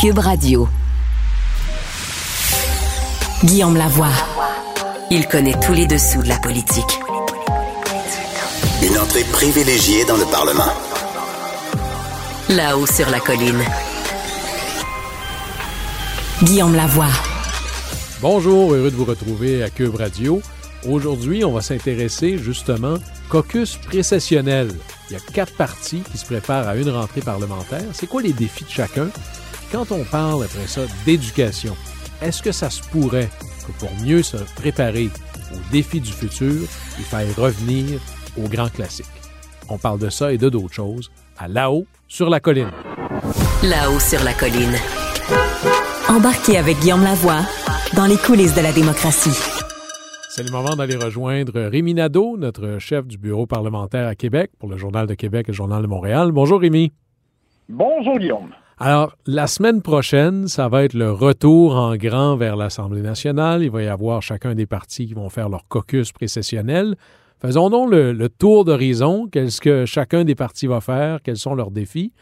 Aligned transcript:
Cube 0.00 0.20
Radio. 0.20 0.68
Guillaume 3.42 3.76
Lavoie. 3.76 4.12
Il 5.10 5.26
connaît 5.26 5.58
tous 5.58 5.72
les 5.72 5.88
dessous 5.88 6.22
de 6.22 6.28
la 6.28 6.38
politique. 6.38 7.00
Une 8.80 8.96
entrée 8.96 9.24
privilégiée 9.32 10.04
dans 10.04 10.16
le 10.16 10.24
Parlement. 10.26 10.72
Là-haut 12.50 12.86
sur 12.86 13.10
la 13.10 13.18
colline. 13.18 13.60
Guillaume 16.44 16.76
Lavoie. 16.76 17.10
Bonjour, 18.20 18.74
heureux 18.74 18.92
de 18.92 18.96
vous 18.96 19.04
retrouver 19.04 19.64
à 19.64 19.70
Cube 19.70 19.96
Radio. 19.96 20.40
Aujourd'hui, 20.88 21.44
on 21.44 21.50
va 21.50 21.60
s'intéresser 21.60 22.38
justement 22.38 22.98
caucus 23.28 23.76
précessionnel. 23.78 24.70
Il 25.10 25.14
y 25.14 25.16
a 25.16 25.32
quatre 25.32 25.56
partis 25.56 26.04
qui 26.12 26.18
se 26.18 26.24
préparent 26.24 26.68
à 26.68 26.76
une 26.76 26.90
rentrée 26.90 27.20
parlementaire. 27.20 27.82
C'est 27.94 28.06
quoi 28.06 28.22
les 28.22 28.32
défis 28.32 28.62
de 28.62 28.70
chacun? 28.70 29.08
Quand 29.70 29.92
on 29.92 30.02
parle 30.04 30.44
après 30.44 30.66
ça 30.66 30.80
d'éducation, 31.04 31.76
est-ce 32.22 32.42
que 32.42 32.52
ça 32.52 32.70
se 32.70 32.82
pourrait 32.88 33.28
que 33.66 33.72
pour 33.78 33.90
mieux 34.02 34.22
se 34.22 34.38
préparer 34.56 35.10
aux 35.52 35.70
défis 35.72 36.00
du 36.00 36.10
futur, 36.10 36.62
il 36.98 37.04
faille 37.04 37.30
revenir 37.36 38.00
aux 38.38 38.48
grands 38.48 38.70
classiques? 38.70 39.04
On 39.68 39.76
parle 39.76 39.98
de 39.98 40.08
ça 40.08 40.32
et 40.32 40.38
de 40.38 40.48
d'autres 40.48 40.72
choses 40.72 41.10
à 41.36 41.48
là-haut 41.48 41.84
sur 42.06 42.30
la 42.30 42.40
colline. 42.40 42.70
Là-haut 43.62 44.00
sur 44.00 44.24
la 44.24 44.32
colline. 44.32 44.72
Embarquez 46.08 46.56
avec 46.56 46.78
Guillaume 46.78 47.04
Lavoie 47.04 47.42
dans 47.94 48.06
les 48.06 48.16
coulisses 48.16 48.54
de 48.54 48.62
la 48.62 48.72
démocratie. 48.72 49.38
C'est 50.30 50.44
le 50.44 50.50
moment 50.50 50.76
d'aller 50.76 50.96
rejoindre 50.96 51.60
Rémi 51.60 51.92
Nadeau, 51.92 52.38
notre 52.38 52.78
chef 52.78 53.06
du 53.06 53.18
bureau 53.18 53.46
parlementaire 53.46 54.06
à 54.06 54.14
Québec 54.14 54.50
pour 54.58 54.70
le 54.70 54.78
Journal 54.78 55.06
de 55.06 55.14
Québec 55.14 55.44
et 55.48 55.52
le 55.52 55.56
Journal 55.56 55.82
de 55.82 55.88
Montréal. 55.88 56.32
Bonjour 56.32 56.58
Rémi. 56.58 56.90
Bonjour 57.68 58.18
Guillaume. 58.18 58.48
Alors, 58.80 59.16
la 59.26 59.48
semaine 59.48 59.82
prochaine, 59.82 60.46
ça 60.46 60.68
va 60.68 60.84
être 60.84 60.94
le 60.94 61.10
retour 61.10 61.74
en 61.74 61.96
grand 61.96 62.36
vers 62.36 62.54
l'Assemblée 62.54 63.02
nationale. 63.02 63.64
Il 63.64 63.72
va 63.72 63.82
y 63.82 63.88
avoir 63.88 64.22
chacun 64.22 64.54
des 64.54 64.66
partis 64.66 65.08
qui 65.08 65.14
vont 65.14 65.28
faire 65.30 65.48
leur 65.48 65.66
caucus 65.66 66.12
précessionnel. 66.12 66.94
Faisons 67.40 67.70
donc 67.70 67.90
le, 67.90 68.28
tour 68.28 68.64
d'horizon. 68.64 69.26
Qu'est-ce 69.26 69.60
que 69.60 69.84
chacun 69.84 70.22
des 70.22 70.36
partis 70.36 70.68
va 70.68 70.80
faire? 70.80 71.20
Quels 71.22 71.38
sont 71.38 71.56
leurs 71.56 71.72
défis? 71.72 72.12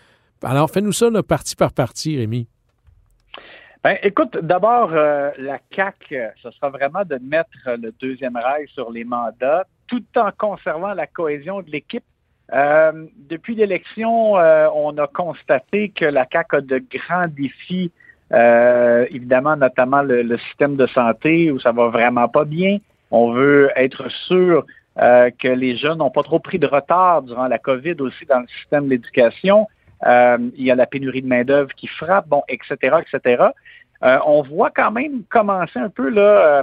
Alors, 0.43 0.71
fais-nous 0.71 0.93
ça 0.93 1.11
là, 1.11 1.23
parti 1.23 1.57
par 1.57 1.75
parti, 1.75 2.17
Rémi. 2.17 2.49
Ben, 3.85 3.99
écoute, 4.03 4.39
d'abord, 4.39 4.93
euh, 4.95 5.33
la 5.37 5.59
CAC, 5.59 6.15
ce 6.43 6.51
sera 6.53 6.71
vraiment 6.71 7.05
de 7.05 7.17
mettre 7.17 7.51
le 7.67 7.93
deuxième 8.01 8.37
rail 8.37 8.67
sur 8.69 8.91
les 8.91 9.05
mandats, 9.05 9.67
tout 9.89 10.05
en 10.17 10.31
conservant 10.37 10.95
la 10.95 11.07
cohésion 11.07 11.61
de 11.61 11.71
l'équipe. 11.71 12.05
Euh, 12.53 13.07
depuis 13.29 13.55
l'élection, 13.55 14.39
euh, 14.39 14.69
on 14.75 14.97
a 14.99 15.07
constaté 15.09 15.89
que 15.89 16.05
la 16.05 16.27
CAC 16.27 16.55
a 16.55 16.61
de 16.61 16.79
grands 16.79 17.27
défis, 17.29 17.91
euh, 18.33 19.07
évidemment, 19.11 19.57
notamment 19.57 20.03
le, 20.03 20.23
le, 20.23 20.39
système 20.39 20.77
de 20.77 20.87
santé 20.87 21.51
où 21.51 21.59
ça 21.59 21.73
va 21.73 21.89
vraiment 21.89 22.29
pas 22.29 22.45
bien. 22.45 22.79
On 23.11 23.33
veut 23.33 23.71
être 23.77 24.09
sûr 24.11 24.65
euh, 24.99 25.31
que 25.39 25.49
les 25.49 25.77
jeunes 25.77 25.99
n'ont 25.99 26.11
pas 26.11 26.23
trop 26.23 26.39
pris 26.39 26.59
de 26.59 26.67
retard 26.67 27.23
durant 27.23 27.49
la 27.49 27.59
COVID 27.59 27.97
aussi 28.01 28.25
dans 28.27 28.41
le 28.41 28.47
système 28.49 28.87
de 28.87 28.91
l'éducation. 28.91 29.69
Euh, 30.07 30.39
il 30.57 30.65
y 30.65 30.71
a 30.71 30.75
la 30.75 30.87
pénurie 30.87 31.23
de 31.23 31.27
main-d'œuvre 31.27 31.73
qui 31.75 31.87
frappe, 31.87 32.29
bon, 32.29 32.43
etc., 32.49 32.97
etc. 33.01 33.45
Euh, 34.03 34.19
on 34.27 34.43
voit 34.43 34.71
quand 34.71 34.91
même 34.91 35.23
commencer 35.29 35.79
un 35.79 35.89
peu 35.89 36.09
là, 36.09 36.63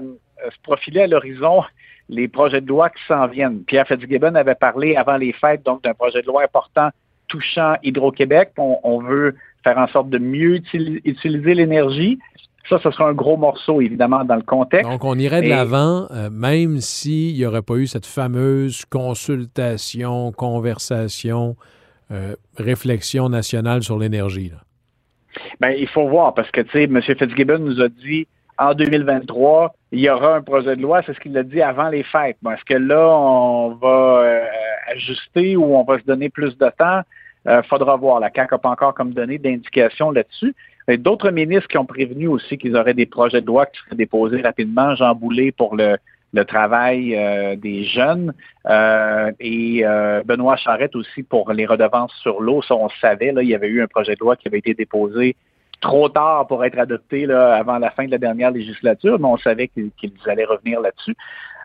se 0.52 0.60
profiler 0.62 1.02
à 1.02 1.08
l'horizon 1.08 1.64
les 2.10 2.28
projets 2.28 2.62
de 2.62 2.68
loi 2.68 2.90
qui 2.90 3.02
s'en 3.08 3.28
viennent. 3.28 3.64
Pierre 3.64 3.88
Fitzgibbon 3.88 4.36
avait 4.36 4.56
parlé 4.56 4.96
avant 4.96 5.18
les 5.18 5.34
fêtes 5.34 5.64
donc 5.64 5.84
d'un 5.84 5.94
projet 5.94 6.22
de 6.22 6.28
loi 6.28 6.44
important 6.44 6.90
touchant 7.28 7.76
Hydro-Québec. 7.84 8.52
On, 8.58 8.78
on, 8.84 9.00
veut 9.00 9.36
faire 9.64 9.78
en 9.78 9.88
sorte 9.88 10.10
de 10.10 10.18
mieux 10.18 10.56
utiliser 10.56 11.54
l'énergie. 11.54 12.20
Ça, 12.70 12.80
ce 12.82 12.92
sera 12.92 13.10
un 13.10 13.14
gros 13.14 13.36
morceau, 13.36 13.82
évidemment, 13.82 14.24
dans 14.24 14.36
le 14.36 14.42
contexte. 14.42 14.90
Donc, 14.90 15.04
on 15.04 15.18
irait 15.18 15.42
de 15.42 15.50
l'avant, 15.50 16.08
euh, 16.12 16.30
même 16.30 16.80
s'il 16.80 17.36
n'y 17.36 17.46
aurait 17.46 17.62
pas 17.62 17.76
eu 17.76 17.88
cette 17.88 18.06
fameuse 18.06 18.86
consultation, 18.86 20.32
conversation, 20.32 21.58
euh, 22.12 22.36
réflexion 22.58 23.28
nationale 23.28 23.84
sur 23.84 23.98
l'énergie. 23.98 24.52
Ben, 25.60 25.72
il 25.78 25.88
faut 25.88 26.08
voir, 26.08 26.34
parce 26.34 26.52
que, 26.52 26.62
tu 26.62 26.72
sais, 26.72 26.84
M. 26.84 27.02
Fitzgibbon 27.02 27.60
nous 27.60 27.82
a 27.82 27.90
dit 27.90 28.28
en 28.58 28.74
2023, 28.74 29.76
il 29.92 30.00
y 30.00 30.10
aura 30.10 30.36
un 30.36 30.42
projet 30.42 30.76
de 30.76 30.82
loi, 30.82 31.02
c'est 31.06 31.14
ce 31.14 31.20
qu'il 31.20 31.38
a 31.38 31.44
dit 31.44 31.62
avant 31.62 31.90
les 31.90 32.04
fêtes. 32.04 32.38
Bon, 32.42 32.52
Est-ce 32.52 32.66
que 32.66 32.76
là, 32.76 33.08
on 33.10 33.76
va 33.76 34.22
euh, 34.24 34.46
ajuster 34.88 35.56
ou 35.56 35.76
on 35.76 35.84
va 35.84 36.00
se 36.00 36.06
donner 36.06 36.30
plus 36.30 36.58
de 36.58 36.70
temps? 36.78 37.02
Euh, 37.46 37.62
faudra 37.64 37.96
voir. 37.98 38.20
La 38.20 38.32
CAQ 38.34 38.54
n'a 38.54 38.58
pas 38.58 38.70
encore 38.70 38.94
comme 38.94 39.12
donné 39.12 39.38
d'indication 39.38 40.12
là-dessus. 40.12 40.56
D'autres 40.98 41.32
ministres 41.32 41.68
qui 41.68 41.78
ont 41.78 41.86
prévenu 41.86 42.28
aussi 42.28 42.58
qu'ils 42.58 42.76
auraient 42.76 42.94
des 42.94 43.06
projets 43.06 43.42
de 43.42 43.48
loi 43.48 43.66
qui 43.66 43.80
seraient 43.82 43.96
déposés 43.96 44.42
rapidement. 44.42 44.96
Jean 44.96 45.16
Boulet 45.16 45.52
pour 45.52 45.76
le, 45.76 45.98
le 46.34 46.46
travail 46.46 47.16
euh, 47.16 47.56
des 47.56 47.84
jeunes 47.84 48.34
euh, 48.66 49.32
et 49.40 49.86
euh, 49.86 50.24
Benoît 50.26 50.58
Charette 50.58 50.96
aussi 50.96 51.24
pour 51.24 51.54
les 51.54 51.66
redevances 51.66 52.14
sur 52.22 52.42
l'eau. 52.42 52.62
Ça, 52.64 52.76
on 52.76 52.90
savait, 53.02 53.32
là, 53.32 53.44
il 53.44 53.50
y 53.50 53.56
avait 53.56 53.68
eu 53.68 53.82
un 53.82 53.88
projet 53.88 54.16
de 54.16 54.20
loi 54.20 54.36
qui 54.36 54.48
avait 54.48 54.58
été 54.58 54.74
déposé 54.74 55.36
trop 55.84 56.10
tard 56.10 56.48
pour 56.48 56.64
être 56.64 56.80
adopté 56.80 57.26
là, 57.26 57.56
avant 57.56 57.78
la 57.78 57.92
fin 57.92 58.06
de 58.06 58.12
la 58.12 58.18
dernière 58.18 58.52
législature, 58.52 59.20
mais 59.20 59.28
on 59.28 59.38
savait 59.38 59.68
qu'ils 59.68 59.92
allaient 60.26 60.46
revenir 60.46 60.80
là-dessus. 60.80 61.16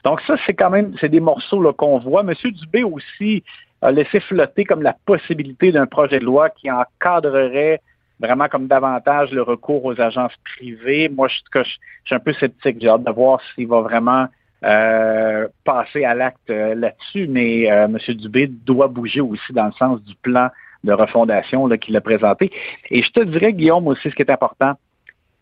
Donc 0.04 0.20
ça, 0.26 0.34
c'est 0.44 0.54
quand 0.54 0.70
même, 0.70 0.94
c'est 1.00 1.08
des 1.08 1.20
morceaux 1.20 1.72
qu'on 1.72 1.98
voit. 1.98 2.22
Monsieur 2.22 2.50
Dubé 2.50 2.82
aussi 2.82 3.42
a 3.80 3.90
laissé 3.92 4.20
flotter 4.20 4.64
comme 4.64 4.82
la 4.82 4.96
possibilité 5.06 5.70
d'un 5.72 5.86
projet 5.86 6.18
de 6.18 6.24
loi 6.24 6.50
qui 6.50 6.70
encadrerait 6.70 7.80
vraiment 8.20 8.48
comme 8.48 8.66
davantage 8.66 9.30
le 9.30 9.42
recours 9.42 9.84
aux 9.84 10.00
agences 10.00 10.34
privées. 10.56 11.08
Moi, 11.08 11.28
je, 11.28 11.38
je, 11.54 11.62
je 11.62 12.06
suis 12.06 12.14
un 12.14 12.20
peu 12.20 12.32
sceptique. 12.32 12.78
J'ai 12.80 12.88
hâte 12.88 13.04
de 13.04 13.12
voir 13.12 13.40
s'il 13.54 13.68
va 13.68 13.80
vraiment 13.80 14.26
euh, 14.64 15.46
passer 15.64 16.04
à 16.04 16.14
l'acte 16.14 16.50
euh, 16.50 16.74
là-dessus, 16.74 17.28
mais 17.28 17.70
euh, 17.70 17.84
M. 17.84 17.98
Dubé 18.16 18.48
doit 18.48 18.88
bouger 18.88 19.20
aussi 19.20 19.52
dans 19.52 19.66
le 19.66 19.72
sens 19.72 20.02
du 20.02 20.16
plan 20.16 20.48
de 20.84 20.92
refondation 20.92 21.68
qu'il 21.68 21.96
a 21.96 22.00
présenté. 22.00 22.50
Et 22.90 23.02
je 23.02 23.10
te 23.10 23.20
dirais, 23.20 23.52
Guillaume, 23.52 23.86
aussi, 23.88 24.10
ce 24.10 24.14
qui 24.14 24.22
est 24.22 24.30
important, 24.30 24.74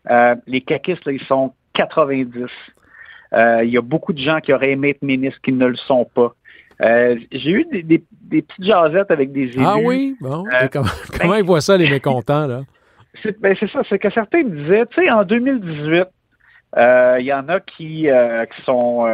euh, 0.09 0.35
les 0.47 0.61
caquistes, 0.61 1.05
là, 1.05 1.11
ils 1.11 1.23
sont 1.23 1.53
90. 1.73 2.45
Euh, 3.33 3.63
il 3.63 3.69
y 3.69 3.77
a 3.77 3.81
beaucoup 3.81 4.13
de 4.13 4.19
gens 4.19 4.39
qui 4.39 4.53
auraient 4.53 4.71
aimé 4.71 4.89
être 4.89 5.01
ministres 5.01 5.39
qui 5.43 5.51
ne 5.51 5.65
le 5.65 5.75
sont 5.75 6.05
pas. 6.05 6.33
Euh, 6.81 7.17
j'ai 7.31 7.51
eu 7.51 7.65
des, 7.65 7.83
des, 7.83 8.03
des, 8.11 8.41
petites 8.43 8.63
jasettes 8.63 9.11
avec 9.11 9.31
des 9.31 9.43
élus. 9.43 9.65
Ah 9.65 9.77
oui? 9.77 10.15
Bon. 10.21 10.43
comment, 10.71 10.85
comment 11.19 11.33
ben, 11.33 11.39
ils 11.39 11.45
voient 11.45 11.61
ça, 11.61 11.75
les 11.75 11.89
mécontents, 11.89 12.45
là? 12.45 12.61
C'est 13.23 13.39
ben 13.41 13.55
ça, 13.55 13.81
c'est 13.89 13.97
que 13.97 14.11
certains 14.11 14.43
disaient, 14.43 14.85
tu 14.85 15.01
sais, 15.01 15.09
en 15.09 15.23
2018, 15.23 16.05
il 16.77 17.25
y 17.25 17.33
en 17.33 17.49
a 17.49 17.59
qui, 17.59 18.03
qui 18.03 18.61
sont 18.63 19.07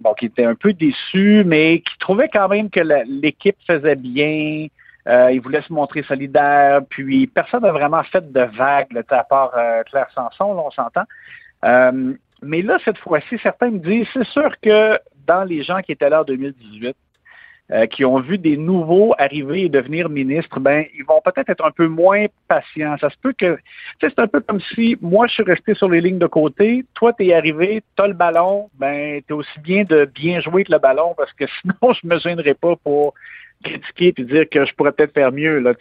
bon, 0.00 0.14
qui 0.14 0.26
étaient 0.26 0.44
un 0.44 0.54
peu 0.54 0.72
déçus, 0.72 1.42
mais 1.44 1.80
qui 1.80 1.98
trouvaient 1.98 2.30
quand 2.32 2.48
même 2.48 2.70
que 2.70 2.80
l'équipe 3.20 3.56
faisait 3.66 3.96
bien. 3.96 4.68
Ils 5.08 5.40
voulaient 5.40 5.62
se 5.62 5.72
montrer 5.72 6.02
solidaires. 6.02 6.80
Puis 6.88 7.26
personne 7.26 7.62
n'a 7.62 7.72
vraiment 7.72 8.02
fait 8.04 8.30
de 8.30 8.40
vagues, 8.40 8.92
là, 8.92 9.02
à 9.08 9.24
part 9.24 9.52
Claire 9.90 10.08
Sanson, 10.14 10.54
là, 10.54 10.62
on 10.66 10.70
s'entend. 10.70 11.04
mais 12.42 12.62
là, 12.62 12.78
cette 12.84 12.98
fois-ci, 12.98 13.38
certains 13.42 13.70
me 13.70 13.78
disent, 13.78 14.06
c'est 14.12 14.26
sûr 14.26 14.52
que 14.60 14.98
dans 15.26 15.44
les 15.44 15.62
gens 15.62 15.80
qui 15.80 15.92
étaient 15.92 16.10
là 16.10 16.22
en 16.22 16.24
2018, 16.24 16.96
euh, 17.70 17.84
qui 17.84 18.02
ont 18.06 18.18
vu 18.18 18.38
des 18.38 18.56
nouveaux 18.56 19.14
arriver 19.18 19.64
et 19.64 19.68
devenir 19.68 20.08
ministres, 20.08 20.58
ben 20.58 20.86
ils 20.94 21.04
vont 21.04 21.20
peut-être 21.22 21.50
être 21.50 21.62
un 21.66 21.70
peu 21.70 21.86
moins 21.86 22.24
patients. 22.48 22.96
Ça 22.98 23.10
se 23.10 23.16
peut 23.20 23.34
que, 23.36 23.58
c'est 24.00 24.18
un 24.18 24.26
peu 24.26 24.40
comme 24.40 24.58
si 24.74 24.96
moi 25.02 25.26
je 25.26 25.34
suis 25.34 25.42
resté 25.42 25.74
sur 25.74 25.90
les 25.90 26.00
lignes 26.00 26.18
de 26.18 26.26
côté, 26.26 26.86
toi 26.94 27.12
tu 27.12 27.26
es 27.26 27.34
arrivé, 27.34 27.82
tu 27.94 28.02
as 28.02 28.06
le 28.06 28.14
ballon, 28.14 28.70
ben 28.78 29.20
tu 29.28 29.34
aussi 29.34 29.60
bien 29.60 29.84
de 29.84 30.06
bien 30.06 30.40
jouer 30.40 30.64
que 30.64 30.72
le 30.72 30.78
ballon 30.78 31.12
parce 31.14 31.30
que 31.34 31.44
sinon 31.60 31.92
je 31.92 32.06
me 32.06 32.18
gênerai 32.18 32.54
pas 32.54 32.74
pour 32.76 33.12
critiquer 33.62 34.14
et 34.16 34.24
dire 34.24 34.48
que 34.48 34.64
je 34.64 34.74
pourrais 34.74 34.92
peut-être 34.92 35.14
faire 35.14 35.32
mieux 35.32 35.58
là. 35.58 35.72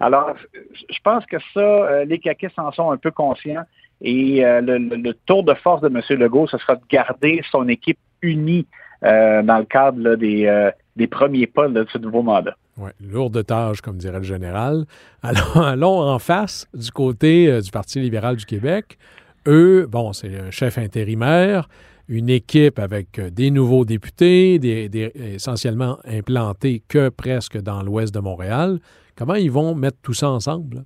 Alors, 0.00 0.34
je 0.72 0.98
pense 1.02 1.24
que 1.26 1.36
ça, 1.54 1.60
euh, 1.60 2.04
les 2.04 2.18
caquets 2.18 2.50
en 2.56 2.72
sont 2.72 2.90
un 2.90 2.96
peu 2.96 3.10
conscients. 3.10 3.64
Et 4.02 4.44
euh, 4.44 4.60
le, 4.60 5.12
tour 5.26 5.42
de 5.42 5.54
force 5.54 5.80
de 5.80 5.88
M. 5.88 6.02
Legault, 6.18 6.46
ce 6.46 6.58
sera 6.58 6.76
de 6.76 6.82
garder 6.90 7.42
son 7.50 7.68
équipe 7.68 7.98
unie 8.22 8.66
dans 9.02 9.58
le 9.58 9.64
cadre 9.64 10.16
des, 10.16 10.70
des 10.96 11.06
premiers 11.06 11.46
pas 11.46 11.68
de 11.68 11.86
ce 11.92 11.98
nouveau 11.98 12.22
mandat. 12.22 12.56
Oui, 12.78 12.90
lourde 13.00 13.44
tâche, 13.44 13.80
comme 13.80 13.96
dirait 13.96 14.18
le 14.18 14.24
général. 14.24 14.84
Alors, 15.22 15.56
allons 15.64 16.00
en 16.00 16.18
face 16.18 16.66
du 16.74 16.90
côté 16.90 17.48
euh, 17.48 17.60
du 17.60 17.70
Parti 17.70 18.00
libéral 18.00 18.36
du 18.36 18.44
Québec. 18.44 18.98
Eux, 19.46 19.86
bon, 19.88 20.12
c'est 20.12 20.38
un 20.38 20.50
chef 20.50 20.76
intérimaire, 20.76 21.68
une 22.08 22.28
équipe 22.28 22.78
avec 22.78 23.18
euh, 23.18 23.30
des 23.30 23.50
nouveaux 23.50 23.84
députés, 23.84 24.58
des, 24.58 25.12
essentiellement 25.14 25.98
implantés 26.04 26.82
que 26.88 27.08
presque 27.08 27.60
dans 27.60 27.82
l'ouest 27.82 28.14
de 28.14 28.20
Montréal. 28.20 28.80
Comment 29.16 29.34
ils 29.34 29.50
vont 29.50 29.74
mettre 29.74 29.98
tout 30.02 30.14
ça 30.14 30.30
ensemble? 30.30 30.84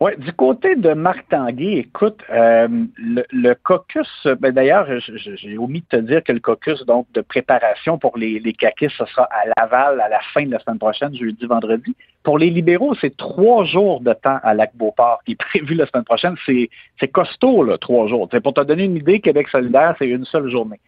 Oui, 0.00 0.12
du 0.16 0.32
côté 0.32 0.76
de 0.76 0.92
Marc 0.92 1.28
Tanguay, 1.28 1.78
écoute, 1.78 2.20
euh, 2.30 2.68
le, 2.98 3.54
caucus, 3.54 4.28
ben 4.38 4.52
d'ailleurs, 4.52 4.86
j'ai 5.00 5.58
omis 5.58 5.80
de 5.90 5.96
te 5.98 6.00
dire 6.00 6.22
que 6.22 6.30
le 6.30 6.38
caucus 6.38 6.86
donc 6.86 7.10
de 7.14 7.20
préparation 7.20 7.98
pour 7.98 8.16
les, 8.16 8.38
les 8.38 8.52
caquistes, 8.52 8.94
ce 8.96 9.06
sera 9.06 9.24
à 9.24 9.48
Laval 9.56 10.00
à 10.00 10.08
la 10.08 10.20
fin 10.32 10.44
de 10.46 10.52
la 10.52 10.60
semaine 10.60 10.78
prochaine, 10.78 11.12
jeudi, 11.16 11.44
vendredi. 11.46 11.96
Pour 12.22 12.38
les 12.38 12.48
libéraux, 12.48 12.94
c'est 13.00 13.16
trois 13.16 13.64
jours 13.64 14.00
de 14.00 14.12
temps 14.12 14.38
à 14.44 14.54
Lac-Beauport 14.54 15.20
qui 15.26 15.32
est 15.32 15.34
prévu 15.50 15.74
la 15.74 15.86
semaine 15.86 16.04
prochaine. 16.04 16.36
C'est 16.46 17.08
costaud, 17.08 17.64
là, 17.64 17.76
trois 17.76 18.06
jours. 18.06 18.28
Pour 18.28 18.54
te 18.54 18.60
donner 18.60 18.84
une 18.84 18.96
idée, 18.96 19.18
Québec 19.18 19.48
solidaire, 19.48 19.96
c'est 19.98 20.08
une 20.08 20.24
seule 20.26 20.48
journée. 20.48 20.78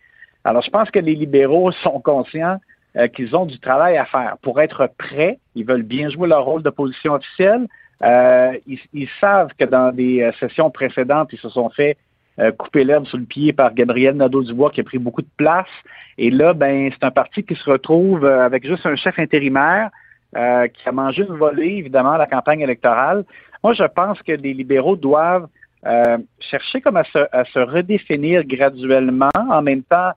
Alors, 0.45 0.63
je 0.63 0.71
pense 0.71 0.89
que 0.89 1.01
les 1.01 1.17
libéraux 1.17 1.73
sont 1.83 2.01
conscients 2.01 2.59
euh, 2.97 3.09
qu'ils 3.09 3.35
ont 3.35 3.47
du 3.47 3.59
travail 3.59 3.97
à 3.97 4.05
faire. 4.05 4.37
Pour 4.43 4.61
être 4.61 4.89
prêts, 4.99 5.41
ils 5.57 5.65
veulent 5.65 5.83
bien 5.83 6.11
jouer 6.11 6.29
leur 6.29 6.45
rôle 6.45 6.63
d'opposition 6.63 7.15
officielle, 7.15 7.67
euh, 8.03 8.57
ils, 8.67 9.09
savent 9.21 9.51
que 9.59 9.65
dans 9.65 9.93
des 9.93 10.23
euh, 10.23 10.33
sessions 10.41 10.71
précédentes, 10.71 11.31
ils 11.33 11.39
se 11.39 11.51
sont 11.51 11.69
fait 11.69 11.99
euh, 12.39 12.51
couper 12.53 12.85
l'herbe 12.85 13.07
sous 13.07 13.19
le 13.19 13.25
pied 13.25 13.53
par 13.53 13.75
Gabriel 13.75 14.17
Nadeau-Dubois 14.17 14.71
qui 14.71 14.81
a 14.81 14.85
pris 14.85 14.99
beaucoup 14.99 15.21
de 15.21 15.29
place. 15.37 15.69
Et 16.17 16.31
là, 16.31 16.55
ben, 16.55 16.91
c'est 16.93 17.05
un 17.05 17.11
parti 17.11 17.43
qui 17.43 17.55
se 17.55 17.69
retrouve 17.69 18.25
avec 18.25 18.67
juste 18.67 18.87
un 18.87 18.97
chef 18.97 19.19
intérimaire 19.19 19.91
qui 20.33 20.89
a 20.89 20.93
mangé 20.93 21.25
une 21.29 21.35
volée, 21.35 21.79
évidemment, 21.79 22.13
à 22.13 22.19
la 22.19 22.27
campagne 22.29 22.61
électorale. 22.61 23.25
Moi, 23.65 23.73
je 23.73 23.83
pense 23.83 24.23
que 24.23 24.31
les 24.31 24.55
libéraux 24.55 24.95
doivent 24.95 25.49
chercher 26.39 26.81
comme 26.81 26.99
à 26.99 27.03
se, 27.03 27.19
à 27.33 27.45
se, 27.47 27.59
redéfinir 27.59 28.45
graduellement. 28.45 29.31
En 29.35 29.61
même 29.61 29.83
temps, 29.83 30.13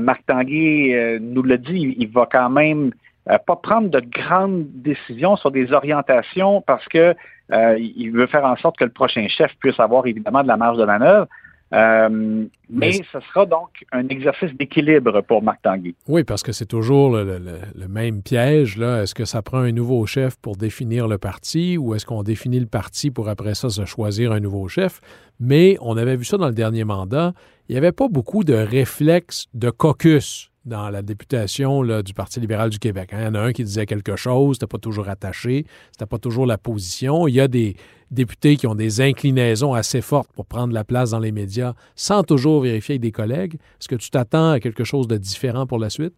Marc 0.00 0.26
Tanguay 0.26 1.20
nous 1.20 1.42
le 1.42 1.56
dit, 1.56 1.94
il 1.96 2.08
va 2.08 2.26
quand 2.28 2.50
même 2.50 2.90
euh, 3.30 3.38
pas 3.38 3.56
prendre 3.56 3.88
de 3.88 4.00
grandes 4.00 4.66
décisions 4.74 5.36
sur 5.36 5.50
des 5.50 5.72
orientations 5.72 6.60
parce 6.60 6.84
que 6.86 7.14
euh, 7.52 7.78
il 7.78 8.10
veut 8.10 8.26
faire 8.26 8.44
en 8.44 8.56
sorte 8.56 8.76
que 8.76 8.84
le 8.84 8.90
prochain 8.90 9.26
chef 9.28 9.50
puisse 9.60 9.78
avoir 9.80 10.06
évidemment 10.06 10.42
de 10.42 10.48
la 10.48 10.56
marge 10.56 10.78
de 10.78 10.84
manœuvre. 10.84 11.26
Euh, 11.72 12.44
mais, 12.70 12.92
ce 12.92 13.20
sera 13.20 13.46
donc 13.46 13.70
un 13.90 14.06
exercice 14.08 14.52
d'équilibre 14.54 15.22
pour 15.22 15.42
Marc 15.42 15.62
Tanguy. 15.62 15.96
Oui, 16.06 16.22
parce 16.22 16.42
que 16.42 16.52
c'est 16.52 16.66
toujours 16.66 17.16
le, 17.16 17.40
même 17.88 18.22
piège. 18.22 18.76
Là. 18.76 19.02
Est-ce 19.02 19.14
que 19.14 19.24
ça 19.24 19.42
prend 19.42 19.58
un 19.58 19.72
nouveau 19.72 20.06
chef 20.06 20.36
pour 20.36 20.56
définir 20.56 21.08
le 21.08 21.18
parti 21.18 21.76
ou 21.76 21.94
est-ce 21.94 22.06
qu'on 22.06 22.22
définit 22.22 22.60
le 22.60 22.66
parti 22.66 23.10
pour 23.10 23.28
après 23.28 23.54
ça 23.54 23.70
se 23.70 23.84
choisir 23.86 24.32
un 24.32 24.40
nouveau 24.40 24.68
chef? 24.68 25.00
Mais 25.40 25.76
on 25.80 25.96
avait 25.96 26.16
vu 26.16 26.24
ça 26.24 26.36
dans 26.36 26.46
le 26.46 26.54
dernier 26.54 26.84
mandat. 26.84 27.32
Il 27.68 27.72
n'y 27.72 27.78
avait 27.78 27.92
pas 27.92 28.08
beaucoup 28.08 28.44
de 28.44 28.54
réflexes 28.54 29.46
de 29.54 29.70
caucus 29.70 30.52
dans 30.64 30.90
la 30.90 31.02
députation 31.02 31.82
du 32.02 32.14
Parti 32.14 32.40
libéral 32.40 32.70
du 32.70 32.78
Québec. 32.78 33.10
Hein. 33.12 33.18
Il 33.20 33.24
y 33.24 33.28
en 33.28 33.34
a 33.34 33.40
un 33.40 33.52
qui 33.52 33.64
disait 33.64 33.86
quelque 33.86 34.16
chose, 34.16 34.56
c'était 34.56 34.66
pas 34.66 34.78
toujours 34.78 35.08
attaché, 35.08 35.66
c'était 35.92 36.06
pas 36.06 36.18
toujours 36.18 36.46
la 36.46 36.58
position. 36.58 37.28
Il 37.28 37.34
y 37.34 37.40
a 37.40 37.48
des 37.48 37.76
députés 38.10 38.56
qui 38.56 38.66
ont 38.66 38.74
des 38.74 39.00
inclinaisons 39.00 39.74
assez 39.74 40.00
fortes 40.00 40.30
pour 40.34 40.46
prendre 40.46 40.72
la 40.72 40.84
place 40.84 41.10
dans 41.10 41.18
les 41.18 41.32
médias 41.32 41.74
sans 41.96 42.22
toujours 42.22 42.62
vérifier 42.62 42.94
avec 42.94 43.02
des 43.02 43.12
collègues. 43.12 43.54
Est-ce 43.54 43.88
que 43.88 43.96
tu 43.96 44.10
t'attends 44.10 44.52
à 44.52 44.60
quelque 44.60 44.84
chose 44.84 45.08
de 45.08 45.16
différent 45.16 45.66
pour 45.66 45.78
la 45.78 45.90
suite? 45.90 46.14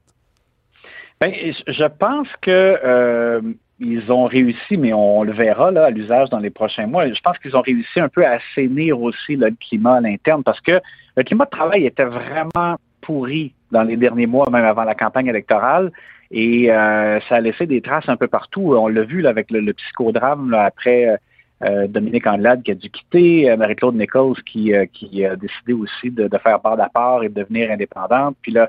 Bien, 1.21 1.33
je 1.33 1.85
pense 1.99 2.29
que 2.43 2.79
euh, 2.85 3.41
ils 3.81 4.13
ont 4.13 4.25
réussi, 4.25 4.77
mais 4.77 4.93
on 4.93 5.23
le 5.23 5.33
verra 5.33 5.69
à 5.69 5.91
l'usage 5.91 6.29
dans 6.29 6.39
les 6.39 6.51
prochains 6.51 6.87
mois. 6.87 7.09
Je 7.09 7.21
pense 7.23 7.39
qu'ils 7.39 7.57
ont 7.57 7.63
réussi 7.63 8.01
un 8.01 8.09
peu 8.09 8.25
à 8.25 8.39
assainir 8.39 9.01
aussi 9.01 9.37
le 9.37 9.51
climat 9.59 9.97
à 9.97 10.01
l'interne 10.01 10.43
parce 10.43 10.61
que 10.61 10.81
le 11.17 11.23
climat 11.23 11.47
de 11.47 11.51
travail 11.51 11.87
était 11.87 12.05
vraiment 12.05 12.77
pourri 13.01 13.55
dans 13.71 13.83
les 13.83 13.97
derniers 13.97 14.27
mois, 14.27 14.49
même 14.51 14.65
avant 14.65 14.85
la 14.85 14.95
campagne 14.95 15.27
électorale. 15.27 15.91
Et 16.31 16.71
euh, 16.71 17.21
ça 17.29 17.37
a 17.37 17.41
laissé 17.41 17.67
des 17.67 17.81
traces 17.81 18.09
un 18.09 18.17
peu 18.17 18.29
partout. 18.29 18.75
On 18.75 18.89
l'a 18.89 19.03
vu 19.03 19.21
là, 19.21 19.31
avec 19.31 19.51
le, 19.51 19.73
psychodrame 19.73 20.55
après 20.55 21.09
euh, 21.09 21.17
euh, 21.65 21.87
Dominique 21.87 22.27
Anglade 22.27 22.63
qui 22.63 22.73
a 22.73 22.75
dû 22.75 22.91
quitter, 22.91 23.55
Marie-Claude 23.57 23.95
Nichols 23.95 24.43
qui, 24.45 24.73
qui 24.93 25.25
a 25.25 25.37
décidé 25.37 25.73
aussi 25.73 26.11
de, 26.11 26.29
faire 26.39 26.61
part 26.61 26.77
part 26.93 27.23
et 27.23 27.29
de 27.29 27.35
devenir 27.35 27.71
indépendante. 27.71 28.37
Puis 28.43 28.53
là, 28.53 28.69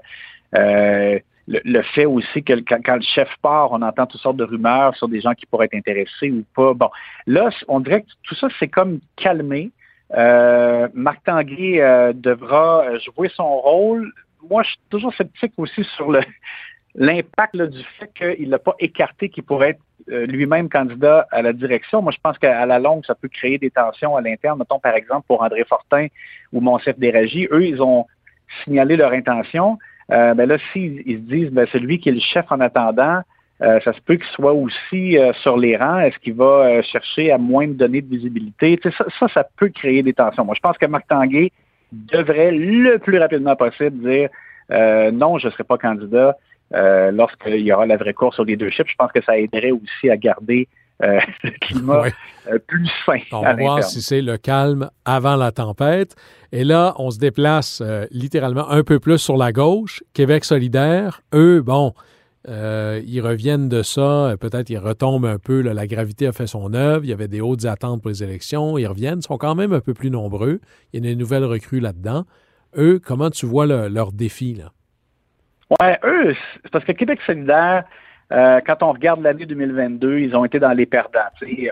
le, 0.53 1.81
fait 1.93 2.05
aussi 2.05 2.43
que 2.43 2.53
quand, 2.53 2.95
le 2.95 3.01
chef 3.01 3.29
part, 3.41 3.71
on 3.71 3.81
entend 3.81 4.05
toutes 4.05 4.21
sortes 4.21 4.37
de 4.37 4.43
rumeurs 4.43 4.95
sur 4.95 5.07
des 5.07 5.21
gens 5.21 5.33
qui 5.33 5.45
pourraient 5.45 5.65
être 5.65 5.75
intéressés 5.75 6.31
ou 6.31 6.43
pas. 6.55 6.73
Bon, 6.73 6.89
là, 7.25 7.49
on 7.67 7.79
dirait 7.79 8.01
que 8.01 8.07
tout 8.23 8.35
ça, 8.35 8.47
c'est 8.59 8.67
comme 8.67 8.99
calmé. 9.15 9.71
Marc 10.13 11.23
Tanguy 11.25 11.79
devra 12.13 12.97
jouer 12.99 13.29
son 13.35 13.57
rôle, 13.57 14.13
moi, 14.49 14.63
je 14.63 14.69
suis 14.69 14.79
toujours 14.89 15.13
sceptique 15.13 15.53
aussi 15.57 15.83
sur 15.95 16.11
l'impact 16.95 17.55
du 17.55 17.83
fait 17.99 18.11
qu'il 18.15 18.49
n'a 18.49 18.59
pas 18.59 18.75
écarté 18.79 19.29
qu'il 19.29 19.43
pourrait 19.43 19.71
être 19.71 19.81
euh, 20.09 20.25
lui-même 20.25 20.69
candidat 20.69 21.27
à 21.31 21.41
la 21.41 21.53
direction. 21.53 22.01
Moi, 22.01 22.11
je 22.11 22.17
pense 22.21 22.37
qu'à 22.37 22.65
la 22.65 22.79
longue, 22.79 23.05
ça 23.05 23.15
peut 23.15 23.27
créer 23.27 23.57
des 23.57 23.69
tensions 23.69 24.15
à 24.15 24.21
l'interne. 24.21 24.59
Mettons, 24.59 24.79
par 24.79 24.95
exemple, 24.95 25.25
pour 25.27 25.43
André 25.43 25.63
Fortin 25.63 26.07
ou 26.53 26.61
Monsef 26.61 26.97
Déragi, 26.97 27.47
eux, 27.51 27.65
ils 27.65 27.81
ont 27.81 28.05
signalé 28.63 28.95
leur 28.95 29.11
intention. 29.11 29.77
Euh, 30.11 30.33
ben 30.33 30.47
là, 30.47 30.57
s'ils 30.71 31.03
ils 31.05 31.17
se 31.17 31.21
disent, 31.23 31.49
ben, 31.51 31.67
c'est 31.71 31.79
lui 31.79 31.99
qui 31.99 32.09
est 32.09 32.13
le 32.13 32.21
chef 32.21 32.45
en 32.51 32.61
attendant, 32.61 33.21
euh, 33.61 33.79
ça 33.81 33.91
se 33.91 33.99
peut 34.01 34.15
qu'il 34.15 34.27
soit 34.27 34.53
aussi 34.53 35.17
sur 35.41 35.57
les 35.57 35.75
rangs. 35.75 35.99
Est-ce 35.99 36.17
qu'il 36.19 36.35
va 36.35 36.81
chercher 36.83 37.31
à 37.31 37.37
moins 37.37 37.67
de 37.67 37.73
donner 37.73 38.01
de 38.01 38.09
visibilité? 38.09 38.79
Ça, 38.81 38.91
ça, 39.19 39.27
ça, 39.27 39.47
peut 39.57 39.69
créer 39.69 40.03
des 40.03 40.13
tensions. 40.13 40.45
Moi, 40.45 40.55
je 40.55 40.61
pense 40.61 40.77
que 40.77 40.85
Marc 40.85 41.07
Tanguay 41.07 41.51
devrait 41.91 42.51
le 42.51 42.97
plus 42.99 43.17
rapidement 43.17 43.55
possible 43.55 43.97
dire 44.09 44.29
euh, 44.71 45.11
non, 45.11 45.37
je 45.37 45.47
ne 45.47 45.51
serai 45.51 45.63
pas 45.63 45.77
candidat 45.77 46.37
euh, 46.73 47.11
lorsqu'il 47.11 47.61
y 47.61 47.71
aura 47.71 47.85
la 47.85 47.97
vraie 47.97 48.13
course 48.13 48.35
sur 48.35 48.45
les 48.45 48.57
deux 48.57 48.69
chips. 48.69 48.89
Je 48.89 48.95
pense 48.95 49.11
que 49.11 49.21
ça 49.21 49.37
aiderait 49.37 49.71
aussi 49.71 50.09
à 50.09 50.17
garder 50.17 50.67
euh, 51.03 51.19
le 51.43 51.51
climat 51.61 52.03
plus 52.67 52.89
sain. 53.05 53.19
On 53.31 53.41
va 53.41 53.55
voir 53.55 53.83
si 53.83 54.01
c'est 54.01 54.21
le 54.21 54.37
calme 54.37 54.89
avant 55.05 55.35
la 55.35 55.51
tempête. 55.51 56.15
Et 56.51 56.63
là, 56.63 56.93
on 56.97 57.11
se 57.11 57.19
déplace 57.19 57.81
littéralement 58.11 58.69
un 58.69 58.83
peu 58.83 58.99
plus 58.99 59.17
sur 59.17 59.37
la 59.37 59.51
gauche. 59.51 60.03
Québec 60.13 60.45
solidaire, 60.45 61.21
eux, 61.33 61.61
bon, 61.61 61.93
euh, 62.49 63.01
ils 63.05 63.19
reviennent 63.19 63.67
de 63.67 63.81
ça, 63.81 64.35
peut-être 64.39 64.69
ils 64.69 64.77
retombent 64.77 65.25
un 65.25 65.37
peu, 65.37 65.61
la 65.61 65.85
gravité 65.85 66.27
a 66.27 66.31
fait 66.31 66.47
son 66.47 66.73
œuvre, 66.73 67.03
il 67.03 67.09
y 67.09 67.13
avait 67.13 67.27
des 67.27 67.41
hautes 67.41 67.65
attentes 67.65 68.01
pour 68.01 68.09
les 68.09 68.23
élections, 68.23 68.77
ils 68.77 68.87
reviennent, 68.87 69.19
ils 69.19 69.27
sont 69.27 69.37
quand 69.37 69.55
même 69.55 69.73
un 69.73 69.81
peu 69.81 69.93
plus 69.93 70.09
nombreux, 70.09 70.61
il 70.93 71.03
y 71.03 71.07
a 71.07 71.09
des 71.09 71.15
nouvelles 71.17 71.43
recrues 71.43 71.81
là-dedans. 71.81 72.23
Eux, 72.77 73.01
comment 73.03 73.29
tu 73.29 73.45
vois 73.45 73.65
leur 73.65 74.11
défi? 74.13 74.53
Là? 74.53 74.71
Ouais, 75.81 75.99
eux, 76.05 76.35
parce 76.71 76.85
que 76.85 76.93
Québec 76.93 77.19
solidaire, 77.25 77.83
euh, 78.31 78.61
quand 78.65 78.81
on 78.81 78.93
regarde 78.93 79.21
l'année 79.21 79.45
2022, 79.45 80.19
ils 80.19 80.35
ont 80.35 80.45
été 80.45 80.59
dans 80.59 80.71
les 80.71 80.85
perdants. 80.85 81.19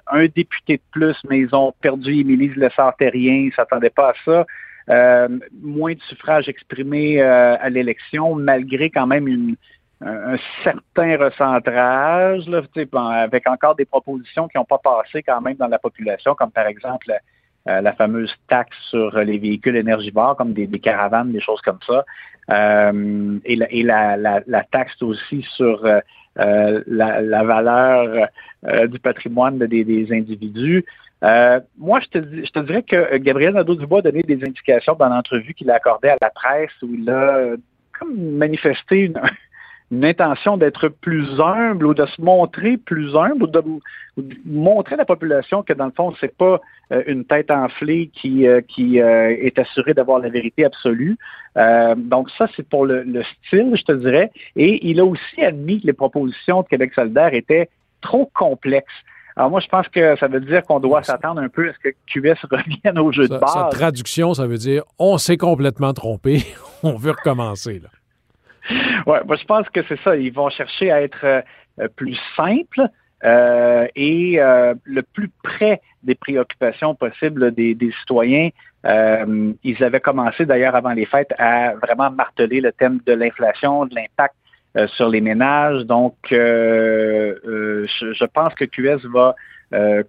Un 0.08 0.26
député 0.26 0.78
de 0.78 0.82
plus, 0.92 1.16
mais 1.30 1.40
ils 1.40 1.56
ont 1.56 1.74
perdu 1.80 2.20
Émilie 2.20 2.52
Lessard-Terrien, 2.56 3.34
ils 3.34 3.48
ne 3.48 3.52
s'attendaient 3.52 3.90
pas 3.90 4.10
à 4.10 4.14
ça. 4.26 4.46
Euh, 4.90 5.28
moins 5.62 5.94
de 5.94 6.02
suffrages 6.02 6.50
exprimés 6.50 7.22
à 7.22 7.70
l'élection, 7.70 8.36
malgré 8.36 8.90
quand 8.90 9.08
même 9.08 9.28
une, 9.28 9.56
un, 10.02 10.36
certain 10.64 11.18
recentrage, 11.18 12.48
là, 12.48 12.62
avec 13.22 13.48
encore 13.48 13.76
des 13.76 13.86
propositions 13.86 14.48
qui 14.48 14.58
n'ont 14.58 14.66
pas 14.66 14.78
passé 14.78 15.24
quand 15.24 15.42
même 15.42 15.56
dans 15.56 15.68
la 15.68 15.80
population, 15.80 16.36
comme 16.36 16.52
par 16.52 16.68
exemple 16.68 17.14
euh, 17.68 17.82
la 17.82 17.94
fameuse 17.94 18.34
taxe 18.48 18.78
sur 18.90 19.18
les 19.20 19.38
véhicules 19.38 19.76
énergivores, 19.76 20.36
comme 20.36 20.54
des, 20.54 20.68
caravanes, 20.80 21.32
des 21.32 21.42
choses 21.42 21.62
comme 21.62 21.80
ça, 21.88 22.04
euh, 22.52 23.40
et, 23.46 23.56
la, 23.56 23.72
et 23.72 23.84
la, 23.84 24.18
la, 24.18 24.64
taxe 24.64 25.02
aussi 25.02 25.44
sur 25.56 25.84
euh, 25.86 26.84
la, 26.86 27.44
valeur 27.44 28.28
du 28.88 29.00
patrimoine 29.00 29.58
des, 29.60 29.84
des 29.84 30.12
individus. 30.12 30.86
moi, 31.78 32.00
je 32.02 32.20
te, 32.20 32.46
je 32.46 32.52
te 32.52 32.60
dirais 32.60 32.84
que 32.84 33.18
Gabriel 33.18 33.54
Nadeau-Dubois 33.54 34.00
a 34.00 34.02
donné 34.04 34.24
des 34.24 34.44
indications 34.44 34.96
dans 34.96 35.10
l'entrevue 35.10 35.54
qu'il 35.54 35.72
a 35.72 35.76
accordée 35.76 36.10
à 36.10 36.18
la 36.22 36.30
presse 36.30 36.72
où 36.82 36.94
il 36.94 37.10
a 37.10 37.56
comme 37.98 38.38
manifesté 38.38 39.06
une, 39.06 39.20
une 39.92 40.04
intention 40.04 40.58
d'être 40.58 40.88
plus 40.90 41.40
humble 41.40 41.86
ou 41.86 41.94
de 41.94 42.06
se 42.06 42.22
montrer 42.22 42.78
plus 42.78 43.16
humble 43.16 43.44
ou 43.44 43.48
de, 43.48 43.64
montrer 44.46 44.96
à 44.96 44.98
la 44.98 45.06
population 45.06 45.62
que 45.62 45.74
dans 45.74 45.86
le 45.86 45.92
fond, 45.92 46.14
c'est 46.20 46.36
pas 46.36 46.60
euh, 46.92 47.04
une 47.08 47.26
tête 47.26 47.52
enflée 47.52 48.10
qui, 48.14 48.48
euh, 48.48 48.62
qui 48.62 49.00
euh, 49.00 49.36
est 49.40 49.60
assurée 49.60 49.94
d'avoir 49.94 50.20
la 50.20 50.30
vérité 50.30 50.66
absolue. 50.66 51.18
donc 51.98 52.30
ça, 52.38 52.48
c'est 52.56 52.68
pour 52.68 52.86
le, 52.86 53.24
style, 53.46 53.76
je 53.76 53.84
te 53.84 53.92
dirais. 53.92 54.32
Et 54.56 54.90
il 54.90 55.00
a 55.00 55.06
aussi 55.06 55.42
admis 55.42 55.82
que 55.82 55.88
les 55.88 55.94
propositions 55.94 56.62
de 56.64 56.68
Québec 56.68 56.94
solidaire 56.94 57.34
étaient 57.34 57.70
trop 58.02 58.30
complexes. 58.34 58.94
Alors 59.38 59.50
moi, 59.50 59.60
je 59.60 59.68
pense 59.68 59.88
que 59.90 60.16
ça 60.16 60.28
veut 60.28 60.40
dire 60.40 60.64
qu'on 60.64 60.80
doit 60.80 61.04
s'attendre 61.04 61.42
un 61.42 61.50
peu 61.50 61.70
à 61.70 61.74
ce 61.74 61.90
que 61.90 61.96
QS 62.08 62.40
revienne 62.50 62.98
au 62.98 63.12
jeu 63.12 63.28
de 63.28 63.38
base. 63.38 63.54
Sa 63.54 63.68
traduction, 63.70 64.34
ça 64.34 64.48
veut 64.48 64.58
dire 64.58 64.84
on 64.98 65.18
s'est 65.18 65.38
complètement 65.38 65.94
trompé, 65.94 66.44
on 66.84 66.96
veut 66.96 67.12
recommencer. 67.12 67.80
Là. 67.80 67.90
Ouais, 69.06 69.20
moi 69.26 69.36
je 69.36 69.46
pense 69.46 69.70
que 69.70 69.82
c'est 69.88 70.00
ça. 70.02 70.16
Ils 70.16 70.34
vont 70.34 70.50
chercher 70.50 70.92
à 70.92 71.02
être 71.02 71.24
euh, 71.24 71.88
plus 71.96 72.18
simples 72.36 72.88
euh, 73.24 73.88
et 73.96 74.40
euh, 74.40 74.74
le 74.84 75.02
plus 75.02 75.30
près 75.44 75.82
des 76.04 76.16
préoccupations 76.16 76.96
possibles 76.96 77.52
des, 77.52 77.78
citoyens. 78.00 78.50
ils 79.64 79.84
avaient 79.84 80.00
commencé 80.00 80.46
d'ailleurs 80.46 80.76
avant 80.76 80.94
les 80.94 81.06
fêtes 81.06 81.34
à 81.38 81.74
vraiment 81.76 82.12
marteler 82.12 82.62
le 82.62 82.72
thème 82.72 83.00
de 83.06 83.14
l'inflation, 83.14 83.86
de 83.86 83.96
l'impact 83.96 84.36
sur 84.90 85.10
les 85.10 85.22
ménages. 85.22 85.84
Donc, 85.86 86.16
je, 86.30 87.88
je, 87.88 88.26
pense 88.26 88.54
que 88.54 88.66
QS 88.66 89.08
va 89.08 89.36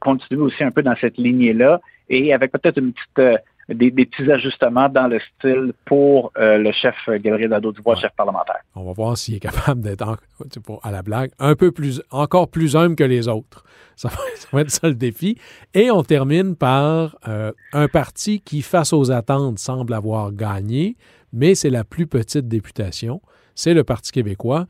continuer 0.00 0.42
aussi 0.42 0.62
un 0.62 0.70
peu 0.70 0.82
dans 0.82 0.96
cette 0.96 1.16
lignée-là 1.16 1.80
et 2.10 2.34
avec 2.34 2.52
peut-être 2.52 2.78
une 2.78 2.92
petite 2.92 3.40
des, 3.68 3.90
petits 3.90 4.30
ajustements 4.30 4.88
dans 4.88 5.08
le 5.08 5.18
style 5.18 5.72
pour 5.84 6.32
euh, 6.38 6.58
le 6.58 6.70
chef 6.72 6.94
Gabriel 7.08 7.50
Nadeau-Dubois, 7.50 7.96
chef 7.96 8.12
parlementaire. 8.16 8.60
On 8.74 8.84
va 8.84 8.92
voir 8.92 9.16
s'il 9.16 9.34
est 9.34 9.40
capable 9.40 9.80
d'être, 9.80 10.18
à 10.82 10.90
la 10.90 11.02
blague, 11.02 11.30
un 11.38 11.54
peu 11.56 11.72
plus, 11.72 12.02
encore 12.10 12.48
plus 12.48 12.76
humble 12.76 12.96
que 12.96 13.04
les 13.04 13.28
autres. 13.28 13.64
Ça 13.96 14.10
va, 14.52 14.60
être 14.60 14.70
ça 14.70 14.88
le 14.88 14.94
défi. 14.94 15.38
Et 15.72 15.90
on 15.90 16.02
termine 16.02 16.54
par 16.54 17.16
euh, 17.28 17.50
un 17.72 17.88
parti 17.88 18.42
qui, 18.42 18.60
face 18.60 18.92
aux 18.92 19.10
attentes, 19.10 19.58
semble 19.58 19.94
avoir 19.94 20.32
gagné, 20.32 20.98
mais 21.32 21.54
c'est 21.54 21.70
la 21.70 21.82
plus 21.82 22.06
petite 22.06 22.46
députation. 22.46 23.22
C'est 23.54 23.72
le 23.72 23.84
Parti 23.84 24.12
québécois. 24.12 24.66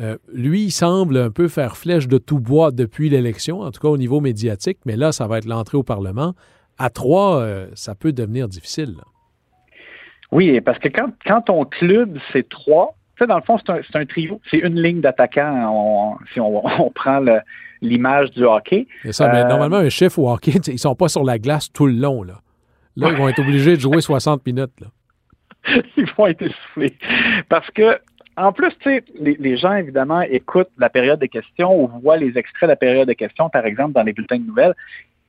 Euh, 0.00 0.18
lui, 0.32 0.64
il 0.64 0.70
semble 0.72 1.16
un 1.16 1.30
peu 1.30 1.46
faire 1.46 1.76
flèche 1.76 2.08
de 2.08 2.18
tout 2.18 2.40
bois 2.40 2.72
depuis 2.72 3.08
l'élection, 3.08 3.60
en 3.60 3.70
tout 3.70 3.80
cas 3.80 3.88
au 3.88 3.96
niveau 3.96 4.20
médiatique, 4.20 4.78
mais 4.84 4.96
là, 4.96 5.12
ça 5.12 5.28
va 5.28 5.38
être 5.38 5.46
l'entrée 5.46 5.78
au 5.78 5.84
Parlement 5.84 6.34
à 6.78 6.90
trois, 6.90 7.40
euh, 7.40 7.68
ça 7.74 7.94
peut 7.94 8.12
devenir 8.12 8.48
difficile. 8.48 8.96
Oui, 10.32 10.60
parce 10.60 10.78
que 10.78 10.88
quand, 10.88 11.10
quand 11.24 11.42
ton 11.42 11.64
club, 11.64 12.18
c'est 12.32 12.48
trois, 12.48 12.96
tu 13.16 13.24
sais, 13.24 13.28
dans 13.28 13.36
le 13.36 13.42
fond, 13.42 13.58
c'est 13.64 13.96
un, 13.96 14.04
trio, 14.04 14.40
c'est 14.50 14.58
une 14.58 14.80
ligne 14.80 15.00
d'attaquants, 15.00 16.18
si 16.32 16.40
on, 16.40 16.90
prend 16.94 17.24
l'image 17.80 18.30
du 18.32 18.44
hockey. 18.44 18.86
C'est 19.04 19.12
ça, 19.12 19.28
mais 19.28 19.44
euh, 19.44 19.48
normalement, 19.48 19.76
un 19.76 19.88
chef 19.88 20.18
au 20.18 20.30
hockey, 20.30 20.52
ils 20.66 20.72
ne 20.72 20.78
sont 20.78 20.94
pas 20.94 21.08
sur 21.08 21.24
la 21.24 21.38
glace 21.38 21.72
tout 21.72 21.86
le 21.86 21.94
long. 21.94 22.22
Là, 22.22 22.40
là 22.96 23.08
ils 23.10 23.16
vont 23.16 23.28
être 23.28 23.38
obligés 23.38 23.76
de 23.76 23.80
jouer 23.80 24.00
60 24.00 24.44
minutes. 24.44 24.72
Là. 24.80 24.88
ils 25.96 26.10
vont 26.16 26.26
être 26.26 26.42
essoufflés. 26.42 26.96
Parce 27.48 27.70
que 27.70 27.98
en 28.36 28.52
plus, 28.52 28.68
tu 28.80 28.90
sais, 28.90 29.04
les, 29.18 29.34
les, 29.40 29.56
gens, 29.56 29.72
évidemment, 29.72 30.20
écoutent 30.20 30.70
la 30.76 30.90
période 30.90 31.18
de 31.18 31.26
questions 31.26 31.74
ou 31.74 31.88
voient 32.02 32.18
les 32.18 32.36
extraits 32.36 32.68
de 32.68 32.72
la 32.72 32.76
période 32.76 33.08
de 33.08 33.14
questions, 33.14 33.48
par 33.48 33.64
exemple, 33.64 33.92
dans 33.92 34.02
les 34.02 34.12
bulletins 34.12 34.38
de 34.38 34.46
nouvelles. 34.46 34.74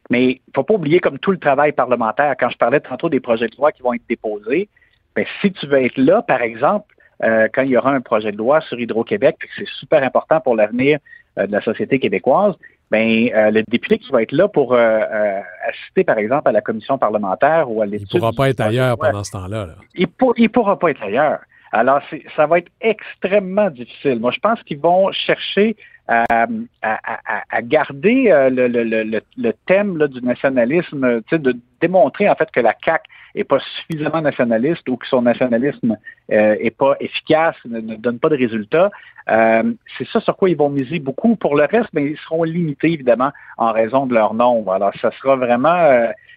Mais 0.10 0.24
il 0.26 0.42
ne 0.48 0.54
faut 0.56 0.64
pas 0.64 0.76
oublier 0.76 1.00
comme 1.00 1.20
tout 1.20 1.32
le 1.32 1.38
travail 1.38 1.72
parlementaire, 1.74 2.36
quand 2.40 2.50
je 2.50 2.58
parlais 2.58 2.80
tantôt 2.80 3.10
des 3.10 3.20
projets 3.20 3.48
de 3.48 3.56
loi 3.58 3.72
qui 3.72 3.82
vont 3.82 3.94
être 3.94 4.08
déposés, 4.08 4.70
bien, 5.16 5.26
si 5.42 5.52
tu 5.52 5.68
veux 5.68 5.84
être 5.84 5.98
là, 5.98 6.22
par 6.22 6.42
exemple, 6.42 6.96
euh, 7.24 7.48
quand 7.54 7.64
il 7.64 7.70
y 7.70 7.78
aura 7.78 7.92
un 7.92 8.02
projet 8.02 8.32
de 8.32 8.38
loi 8.38 8.62
sur 8.62 8.80
Hydro-Québec, 8.80 9.38
puis 9.40 9.50
que 9.50 9.54
c'est 9.58 9.80
super 9.80 10.04
important 10.04 10.40
pour 10.40 10.56
l'avenir 10.56 11.00
euh, 11.38 11.48
de 11.48 11.52
la 11.52 11.62
société 11.62 12.00
québécoise, 12.00 12.54
ben 12.90 13.30
euh, 13.34 13.52
le 13.52 13.64
député 13.64 13.98
qui 13.98 14.12
va 14.12 14.22
être 14.22 14.32
là 14.32 14.48
pour 14.48 14.74
assister, 14.74 16.04
par 16.06 16.18
exemple, 16.18 16.48
à 16.48 16.52
la 16.54 16.62
commission 16.62 16.98
parlementaire 16.98 17.70
ou 17.70 17.82
à 17.82 17.86
l'étude... 17.86 18.08
Il 18.12 18.16
ne 18.16 18.20
pourra 18.20 18.32
pas 18.32 18.50
être 18.50 18.62
ailleurs 18.62 18.98
pendant 18.98 19.24
ce 19.24 19.32
temps-là. 19.32 19.68
Il 19.96 20.08
ne 20.08 20.48
pourra 20.48 20.80
pas 20.80 20.92
être 20.92 21.04
ailleurs. 21.04 21.40
Alors, 21.74 22.02
ça 22.36 22.46
va 22.46 22.60
être 22.60 22.72
extrêmement 22.80 23.70
difficile. 23.70 24.20
Moi, 24.22 24.32
je 24.32 24.40
pense 24.40 24.62
qu'ils 24.64 24.80
vont 24.80 25.12
chercher 25.12 25.76
à, 26.08 27.62
garder 27.64 28.32
euh, 28.32 28.50
le, 28.50 29.52
thème 29.66 29.98
du 30.08 30.22
nationalisme, 30.22 31.22
de 31.32 31.56
démontrer 31.82 32.30
en 32.30 32.36
fait 32.36 32.50
que 32.52 32.60
la 32.60 32.74
CAQ 32.84 33.04
est 33.36 33.44
pas 33.44 33.60
suffisamment 33.60 34.22
nationaliste 34.22 34.88
ou 34.90 34.98
que 34.98 35.06
son 35.08 35.22
nationalisme 35.22 35.98
euh, 36.32 36.56
est 36.60 36.76
pas 36.76 36.96
efficace, 37.00 37.56
ne, 37.66 37.96
donne 37.96 38.20
pas 38.20 38.30
de 38.30 38.38
résultats. 38.38 38.90
Euh, 39.30 39.74
c'est 39.98 40.08
ça 40.08 40.22
sur 40.22 40.38
quoi 40.38 40.50
ils 40.50 40.58
vont 40.58 40.70
miser 40.70 41.00
beaucoup. 41.00 41.36
Pour 41.36 41.56
le 41.56 41.66
reste, 41.66 41.90
ben, 41.94 42.08
ils 42.08 42.18
seront 42.18 42.44
limités 42.44 42.94
évidemment 42.94 43.32
en 43.58 43.72
raison 43.74 44.08
de 44.08 44.14
leur 44.14 44.34
nombre. 44.34 44.72
Alors, 44.72 44.94
ça 45.02 45.12
sera 45.22 45.36
vraiment, 45.36 45.78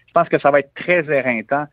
je 0.07 0.11
pense 0.13 0.27
que 0.27 0.39
ça 0.39 0.51
va 0.51 0.59
être 0.59 0.73
très 0.75 1.05
éreintant 1.09 1.65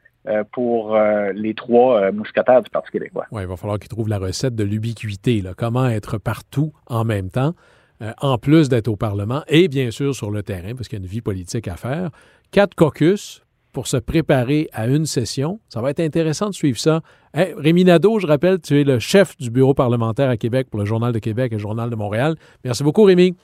pour 0.53 0.99
les 1.35 1.55
trois 1.55 2.13
mousquetaires 2.13 2.63
du 2.63 2.71
Parti 2.71 2.91
québécois. 2.91 3.27
Oui, 3.33 3.43
il 3.43 3.49
va 3.49 3.57
falloir 3.57 3.79
qu'ils 3.79 3.89
trouvent 3.89 4.09
la 4.09 4.19
recette 4.19 4.55
de 4.55 4.65
l'ubiquité. 4.65 5.43
Comment 5.57 5.89
être 5.89 6.19
partout 6.19 6.73
en 6.87 7.05
même 7.05 7.31
temps? 7.31 7.55
Euh, 8.01 8.13
en 8.21 8.39
plus 8.39 8.69
d'être 8.69 8.87
au 8.87 8.95
Parlement 8.95 9.43
et 9.49 9.67
bien 9.67 9.91
sûr 9.91 10.15
sur 10.15 10.31
le 10.31 10.43
terrain, 10.45 10.75
parce 10.77 10.87
qu'il 10.87 10.99
y 10.99 11.03
a 11.03 11.05
une 11.05 11.11
vie 11.11 11.21
politique 11.21 11.67
à 11.67 11.77
faire. 11.77 12.11
Quatre 12.53 12.75
caucus 12.77 13.43
pour 13.73 13.87
se 13.87 13.97
préparer 13.97 14.69
à 14.73 14.87
une 14.87 15.05
session. 15.05 15.61
Ça 15.69 15.81
va 15.81 15.91
être 15.91 16.01
intéressant 16.01 16.49
de 16.49 16.55
suivre 16.55 16.79
ça. 16.79 17.01
Rémi 17.35 17.85
Nadeau, 17.85 18.19
je 18.19 18.27
rappelle, 18.27 18.61
tu 18.61 18.81
es 18.81 18.85
le 18.85 18.99
chef 18.99 19.37
du 19.37 19.51
bureau 19.51 19.75
parlementaire 19.75 20.31
à 20.31 20.37
Québec 20.37 20.69
pour 20.71 20.81
le 20.81 20.87
Journal 20.87 21.13
de 21.13 21.19
Québec 21.19 21.53
et 21.53 21.57
le 21.57 21.61
Journal 21.61 21.91
de 21.91 21.97
Montréal. 21.97 22.37
Merci 22.65 22.83
beaucoup, 22.83 23.03
Rémi. 23.03 23.37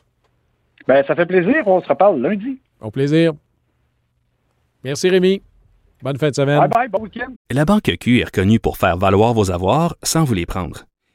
Ben, 0.87 1.05
ça 1.07 1.15
fait 1.15 1.27
plaisir. 1.27 1.67
On 1.67 1.81
se 1.83 1.89
reparle 1.89 2.21
lundi. 2.21 2.59
Au 2.81 2.91
plaisir. 2.91 3.33
Merci, 4.83 5.09
Rémi. 5.09 5.43
Bonne 6.03 6.19
fin 6.19 6.29
de 6.29 6.35
semaine. 6.35 6.59
Bye 6.61 6.69
bye, 6.69 6.89
bon 6.89 7.01
week-end. 7.03 7.33
La 7.51 7.65
Banque 7.65 7.91
Q 7.99 8.21
est 8.21 8.25
reconnue 8.25 8.61
pour 8.61 8.77
faire 8.77 8.97
valoir 8.97 9.33
vos 9.33 9.51
avoirs 9.51 9.97
sans 10.03 10.25
vous 10.25 10.35
les 10.35 10.47
prendre. 10.47 10.85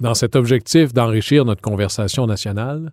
Dans 0.00 0.14
cet 0.14 0.36
objectif 0.36 0.94
d'enrichir 0.94 1.44
notre 1.44 1.60
conversation 1.60 2.26
nationale, 2.26 2.92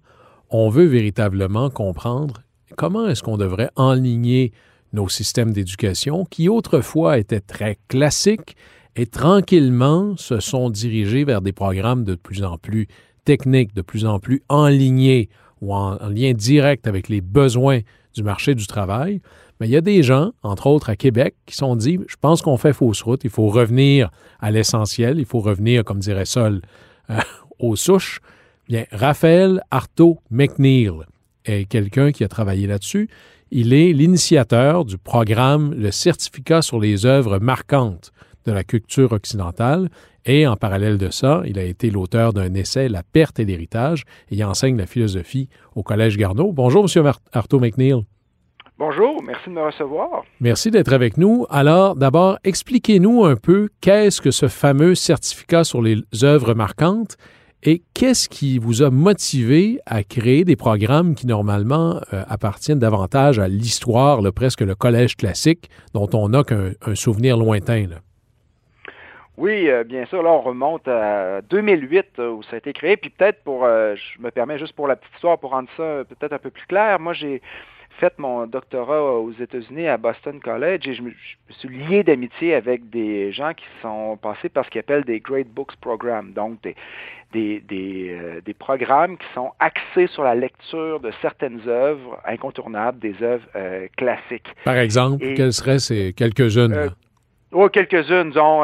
on 0.50 0.70
veut 0.70 0.86
véritablement 0.86 1.70
comprendre 1.70 2.42
comment 2.78 3.08
est-ce 3.08 3.22
qu'on 3.22 3.38
devrait 3.38 3.70
enligner 3.76 4.54
nos 4.92 5.08
systèmes 5.08 5.52
d'éducation 5.52 6.26
qui 6.26 6.50
autrefois 6.50 7.20
étaient 7.20 7.42
très 7.42 7.78
classiques 7.90 8.56
et 8.96 9.06
tranquillement 9.06 10.18
se 10.18 10.40
sont 10.40 10.72
dirigés 10.72 11.26
vers 11.26 11.42
des 11.42 11.52
programmes 11.52 12.06
de 12.06 12.16
plus 12.16 12.44
en 12.44 12.58
plus 12.58 12.88
techniques, 13.24 13.76
de 13.76 13.84
plus 13.84 14.08
en 14.08 14.20
plus 14.20 14.42
enlignés 14.50 15.30
ou 15.62 15.76
en, 15.76 15.98
lien 16.10 16.34
direct 16.34 16.88
avec 16.88 17.08
les 17.08 17.22
besoins 17.22 17.82
du 18.16 18.24
marché 18.24 18.56
du 18.56 18.66
travail. 18.66 19.22
Mais 19.60 19.68
il 19.68 19.72
y 19.72 19.78
a 19.78 19.82
des 19.82 20.02
gens, 20.02 20.32
entre 20.42 20.66
autres 20.68 20.90
à 20.90 20.96
Québec, 20.96 21.36
qui 21.46 21.56
sont 21.56 21.76
dit, 21.76 22.00
je 22.08 22.16
pense 22.20 22.42
qu'on 22.42 22.58
fait 22.58 22.74
fausse 22.74 23.04
route, 23.04 23.24
il 23.24 23.30
faut 23.30 23.48
revenir 23.48 24.10
à 24.40 24.50
l'essentiel, 24.50 25.20
il 25.20 25.26
faut 25.26 25.40
revenir, 25.40 25.84
comme 25.84 26.00
dirait 26.00 26.26
Sol, 26.26 26.62
euh, 27.10 27.20
aux 27.60 27.76
souches, 27.76 28.20
bien, 28.68 28.86
Raphaël 28.92 29.62
Artaud 29.72 30.20
McNeil 30.30 30.92
est 31.46 31.66
quelqu'un 31.66 32.12
qui 32.12 32.24
a 32.24 32.28
travaillé 32.28 32.68
là-dessus. 32.68 33.10
Il 33.52 33.74
est 33.74 33.94
l'initiateur 33.94 34.86
du 34.86 34.98
programme 34.98 35.74
Le 35.74 35.92
certificat 35.92 36.62
sur 36.62 36.80
les 36.80 37.06
œuvres 37.06 37.40
marquantes 37.40 38.12
de 38.46 38.52
la 38.52 38.64
culture 38.64 39.12
occidentale 39.12 39.90
Et 40.26 40.48
en 40.48 40.56
parallèle 40.56 40.98
de 40.98 41.10
ça, 41.10 41.44
il 41.46 41.60
a 41.60 41.64
été 41.64 41.92
l'auteur 41.92 42.34
d'un 42.34 42.54
essai, 42.56 42.90
La 42.90 43.04
perte 43.04 43.40
et 43.40 43.46
l'héritage, 43.46 44.04
et 44.32 44.44
enseigne 44.44 44.78
la 44.78 44.88
philosophie 44.88 45.50
au 45.76 45.84
Collège 45.84 46.18
Garneau. 46.18 46.52
Bonjour, 46.52 46.88
M. 46.96 47.12
Arthur 47.32 47.60
McNeil. 47.62 48.04
Bonjour, 48.78 49.24
merci 49.24 49.50
de 49.50 49.56
me 49.56 49.62
recevoir. 49.62 50.26
Merci 50.42 50.70
d'être 50.70 50.92
avec 50.92 51.16
nous. 51.18 51.46
Alors, 51.50 51.96
d'abord, 51.96 52.38
expliquez-nous 52.44 53.24
un 53.24 53.38
peu 53.38 53.70
qu'est-ce 53.80 54.20
que 54.20 54.32
ce 54.32 54.50
fameux 54.50 54.96
certificat 54.96 55.64
sur 55.64 55.82
les 55.82 55.96
œuvres 56.24 56.54
marquantes 56.54 57.16
et 57.64 57.84
qu'est-ce 57.94 58.28
qui 58.28 58.60
vous 58.60 58.84
a 58.84 58.90
motivé 58.90 59.80
à 59.86 60.04
créer 60.04 60.44
des 60.44 60.58
programmes 60.58 61.16
qui 61.16 61.26
normalement 61.26 62.02
euh, 62.12 62.24
appartiennent 62.28 62.80
davantage 62.80 63.40
à 63.40 63.48
l'histoire, 63.48 64.20
presque 64.36 64.60
le 64.60 64.76
collège 64.76 65.16
classique, 65.16 65.70
dont 65.94 66.10
on 66.14 66.28
n'a 66.28 66.44
qu'un 66.44 66.74
souvenir 66.96 67.38
lointain? 67.38 67.86
Oui, 69.38 69.70
euh, 69.70 69.86
bien 69.86 70.06
sûr. 70.06 70.22
Là, 70.22 70.32
on 70.32 70.42
remonte 70.42 70.86
à 70.90 71.42
2008 71.50 72.06
euh, 72.20 72.30
où 72.30 72.44
ça 72.44 72.56
a 72.56 72.58
été 72.58 72.74
créé. 72.74 72.98
Puis 72.98 73.10
peut-être 73.10 73.42
pour, 73.46 73.64
je 73.64 74.22
me 74.22 74.32
permets 74.32 74.60
juste 74.60 74.74
pour 74.74 74.90
la 74.90 74.98
petite 74.98 75.14
histoire, 75.16 75.40
pour 75.40 75.52
rendre 75.52 75.70
ça 75.78 76.04
peut-être 76.10 76.34
un 76.34 76.40
peu 76.40 76.50
plus 76.50 76.66
clair. 76.66 77.00
Moi, 77.00 77.14
j'ai 77.14 77.42
fait 78.00 78.18
mon 78.18 78.48
doctorat 78.48 79.02
aux 79.20 79.32
États-Unis 79.32 79.88
à 79.88 79.98
Boston 79.98 80.40
College 80.40 80.88
et 80.88 80.94
je 80.94 81.02
me, 81.02 81.12
suis 81.50 81.70
lié 81.70 82.04
d'amitié 82.04 82.54
avec 82.54 82.90
des 82.90 83.32
gens 83.32 83.54
qui 83.54 83.66
sont 83.82 84.18
passés 84.22 84.50
par 84.50 84.66
ce 84.66 84.70
qu'ils 84.70 84.80
appellent 84.80 85.04
des 85.04 85.20
Great 85.20 85.48
Books 85.48 85.76
Programs, 85.82 86.32
donc 86.34 86.62
des, 86.62 86.76
des, 87.34 87.62
des, 87.68 88.10
euh, 88.12 88.42
des, 88.46 88.54
programmes 88.54 89.18
qui 89.18 89.26
sont 89.34 89.52
axés 89.60 90.08
sur 90.08 90.24
la 90.24 90.36
lecture 90.36 91.00
de 91.00 91.12
certaines 91.22 91.62
œuvres 91.68 92.20
incontournables, 92.26 93.00
des 93.00 93.16
œuvres 93.22 93.46
euh, 93.56 93.88
classiques. 93.98 94.48
Par 94.64 94.78
exemple, 94.78 95.26
quelles 95.36 95.54
seraient 95.54 95.80
ces 95.80 96.14
quelques-unes? 96.14 96.74
Euh, 96.74 96.90
oh, 97.64 97.70
quelques-unes, 97.70 98.30
disons, 98.30 98.62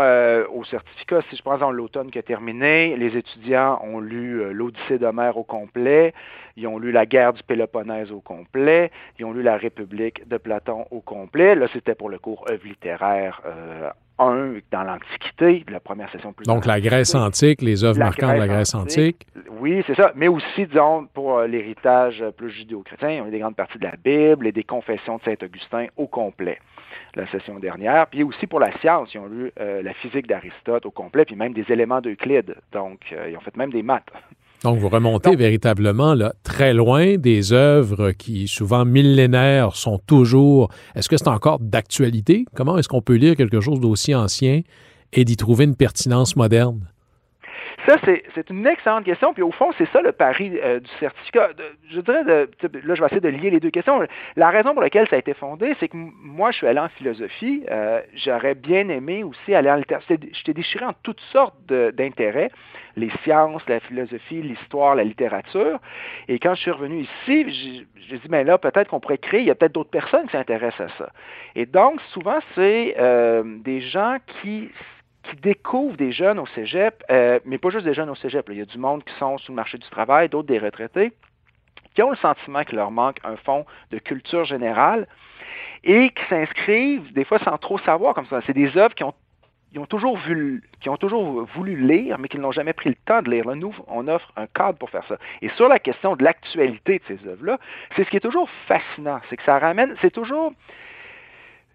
au 0.53 0.63
certificat, 0.65 1.21
si 1.29 1.35
je 1.35 1.41
prends 1.41 1.71
l'automne 1.71 2.11
qui 2.11 2.19
a 2.19 2.23
terminé, 2.23 2.95
les 2.97 3.17
étudiants 3.17 3.79
ont 3.83 3.99
lu 3.99 4.53
l'Odyssée 4.53 4.97
d'Homère 4.99 5.37
au 5.37 5.43
complet, 5.43 6.13
ils 6.57 6.67
ont 6.67 6.77
lu 6.77 6.91
la 6.91 7.05
guerre 7.05 7.33
du 7.33 7.43
Péloponnèse 7.43 8.11
au 8.11 8.19
complet, 8.19 8.91
ils 9.19 9.25
ont 9.25 9.33
lu 9.33 9.41
la 9.41 9.57
République 9.57 10.27
de 10.27 10.37
Platon 10.37 10.85
au 10.91 10.99
complet. 10.99 11.55
Là, 11.55 11.67
c'était 11.71 11.95
pour 11.95 12.09
le 12.09 12.19
cours 12.19 12.45
œuvre 12.49 12.65
littéraire 12.65 13.41
euh, 13.45 13.89
1 14.19 14.59
dans 14.71 14.83
l'Antiquité, 14.83 15.65
la 15.69 15.79
première 15.79 16.11
session 16.11 16.33
plus 16.33 16.45
Donc 16.45 16.65
la 16.65 16.79
Grèce 16.79 17.15
antique, 17.15 17.61
les 17.61 17.83
œuvres 17.83 17.99
marquantes 17.99 18.35
de 18.35 18.39
la 18.39 18.47
Grèce 18.47 18.75
antique. 18.75 19.25
Oui, 19.59 19.83
c'est 19.87 19.95
ça. 19.95 20.11
Mais 20.15 20.27
aussi, 20.27 20.67
disons, 20.67 21.07
pour 21.13 21.39
euh, 21.39 21.47
l'héritage 21.47 22.23
plus 22.37 22.51
judéo-chrétien, 22.51 23.23
ont 23.23 23.27
eu 23.27 23.31
des 23.31 23.39
grandes 23.39 23.55
parties 23.55 23.79
de 23.79 23.85
la 23.85 23.95
Bible 24.03 24.47
et 24.47 24.51
des 24.51 24.63
confessions 24.63 25.17
de 25.17 25.23
Saint-Augustin 25.23 25.87
au 25.97 26.07
complet 26.07 26.59
la 27.15 27.29
session 27.31 27.59
dernière. 27.59 28.07
Puis 28.07 28.23
aussi 28.23 28.47
pour 28.47 28.59
la 28.59 28.71
science, 28.79 29.13
ils 29.13 29.19
ont 29.19 29.27
lu 29.27 29.51
euh, 29.59 29.81
la 29.81 29.93
physique 29.93 30.27
d'Aristote 30.27 30.85
au 30.85 30.91
complet, 30.91 31.25
puis 31.25 31.35
même 31.35 31.53
des 31.53 31.65
éléments 31.69 32.01
d'Euclide. 32.01 32.55
Donc, 32.71 32.99
euh, 33.11 33.29
ils 33.29 33.37
ont 33.37 33.41
fait 33.41 33.55
même 33.57 33.71
des 33.71 33.83
maths. 33.83 34.09
Donc, 34.63 34.77
vous 34.77 34.89
remontez 34.89 35.35
véritablement 35.35 36.13
là, 36.13 36.33
très 36.43 36.73
loin 36.73 37.17
des 37.17 37.51
œuvres 37.51 38.11
qui, 38.11 38.47
souvent 38.47 38.85
millénaires, 38.85 39.75
sont 39.75 39.97
toujours. 39.97 40.69
Est-ce 40.95 41.09
que 41.09 41.17
c'est 41.17 41.27
encore 41.27 41.59
d'actualité? 41.59 42.45
Comment 42.55 42.77
est-ce 42.77 42.87
qu'on 42.87 43.01
peut 43.01 43.15
lire 43.15 43.35
quelque 43.35 43.59
chose 43.59 43.79
d'aussi 43.79 44.13
ancien 44.13 44.61
et 45.13 45.25
d'y 45.25 45.35
trouver 45.35 45.65
une 45.65 45.75
pertinence 45.75 46.35
moderne? 46.35 46.87
Ça, 47.87 47.97
c'est 48.03 48.49
une 48.49 48.67
excellente 48.67 49.05
question. 49.05 49.33
Puis 49.33 49.41
au 49.41 49.51
fond, 49.51 49.71
c'est 49.77 49.89
ça 49.91 50.01
le 50.01 50.11
pari 50.11 50.59
euh, 50.61 50.79
du 50.79 50.89
certificat. 50.99 51.49
je 51.89 51.99
dirais, 52.01 52.23
de, 52.23 52.49
là, 52.83 52.95
je 52.95 53.01
vais 53.01 53.05
essayer 53.07 53.21
de 53.21 53.29
lier 53.29 53.49
les 53.49 53.59
deux 53.59 53.71
questions. 53.71 54.05
La 54.35 54.49
raison 54.49 54.73
pour 54.73 54.81
laquelle 54.81 55.07
ça 55.07 55.15
a 55.15 55.19
été 55.19 55.33
fondé, 55.33 55.75
c'est 55.79 55.87
que 55.87 55.97
moi, 55.97 56.51
je 56.51 56.57
suis 56.57 56.67
allé 56.67 56.79
en 56.79 56.89
philosophie. 56.89 57.63
Euh, 57.71 58.01
j'aurais 58.13 58.53
bien 58.53 58.87
aimé 58.89 59.23
aussi 59.23 59.55
aller 59.55 59.71
en 59.71 59.75
littérature. 59.75 60.17
J'étais 60.33 60.53
déchiré 60.53 60.85
en 60.85 60.93
toutes 61.01 61.21
sortes 61.31 61.55
d'intérêts, 61.67 62.51
les 62.95 63.09
sciences, 63.23 63.67
la 63.67 63.79
philosophie, 63.79 64.41
l'histoire, 64.41 64.95
la 64.95 65.03
littérature. 65.03 65.79
Et 66.27 66.37
quand 66.37 66.53
je 66.53 66.61
suis 66.61 66.71
revenu 66.71 67.01
ici, 67.01 67.87
j'ai 68.09 68.17
dit, 68.17 68.27
mais 68.29 68.43
là, 68.43 68.59
peut-être 68.59 68.89
qu'on 68.89 68.99
pourrait 68.99 69.17
créer, 69.17 69.41
il 69.41 69.47
y 69.47 69.51
a 69.51 69.55
peut-être 69.55 69.73
d'autres 69.73 69.89
personnes 69.89 70.25
qui 70.25 70.33
s'intéressent 70.33 70.91
à 70.91 70.97
ça. 70.97 71.09
Et 71.55 71.65
donc, 71.65 71.99
souvent, 72.13 72.39
c'est 72.53 72.95
euh, 72.99 73.43
des 73.63 73.81
gens 73.81 74.17
qui 74.41 74.69
qui 75.23 75.35
découvrent 75.37 75.97
des 75.97 76.11
jeunes 76.11 76.39
au 76.39 76.45
cégep, 76.47 77.03
euh, 77.11 77.39
mais 77.45 77.57
pas 77.57 77.69
juste 77.69 77.85
des 77.85 77.93
jeunes 77.93 78.09
au 78.09 78.15
cégep. 78.15 78.47
Il 78.49 78.57
y 78.57 78.61
a 78.61 78.65
du 78.65 78.77
monde 78.77 79.03
qui 79.03 79.13
sont 79.15 79.37
sur 79.37 79.51
le 79.51 79.55
marché 79.55 79.77
du 79.77 79.89
travail, 79.89 80.29
d'autres 80.29 80.47
des 80.47 80.59
retraités, 80.59 81.13
qui 81.93 82.01
ont 82.01 82.09
le 82.09 82.17
sentiment 82.17 82.63
qu'il 82.63 82.77
leur 82.77 82.91
manque 82.91 83.17
un 83.23 83.35
fond 83.37 83.65
de 83.91 83.99
culture 83.99 84.45
générale 84.45 85.07
et 85.83 86.09
qui 86.09 86.23
s'inscrivent, 86.29 87.11
des 87.13 87.25
fois 87.25 87.39
sans 87.39 87.57
trop 87.57 87.77
savoir 87.79 88.13
comme 88.13 88.27
ça. 88.27 88.41
C'est 88.45 88.53
des 88.53 88.77
œuvres 88.77 88.95
qui 88.95 89.03
ont, 89.03 89.13
toujours 89.87 90.17
qui 90.79 90.89
ont 90.89 90.97
toujours 90.97 91.45
voulu 91.55 91.75
lire, 91.75 92.17
mais 92.19 92.27
qui 92.27 92.37
n'ont 92.37 92.51
jamais 92.51 92.73
pris 92.73 92.89
le 92.89 92.95
temps 93.05 93.21
de 93.21 93.29
lire. 93.29 93.45
Là, 93.45 93.55
nous, 93.55 93.73
on 93.87 94.07
offre 94.07 94.31
un 94.35 94.47
cadre 94.47 94.77
pour 94.77 94.89
faire 94.89 95.05
ça. 95.07 95.17
Et 95.41 95.49
sur 95.49 95.67
la 95.67 95.79
question 95.79 96.15
de 96.15 96.23
l'actualité 96.23 96.99
de 96.99 97.03
ces 97.07 97.27
œuvres-là, 97.27 97.57
c'est 97.95 98.03
ce 98.03 98.09
qui 98.09 98.17
est 98.17 98.21
toujours 98.21 98.49
fascinant, 98.67 99.19
c'est 99.29 99.37
que 99.37 99.43
ça 99.43 99.59
ramène, 99.59 99.95
c'est 100.01 100.11
toujours, 100.11 100.53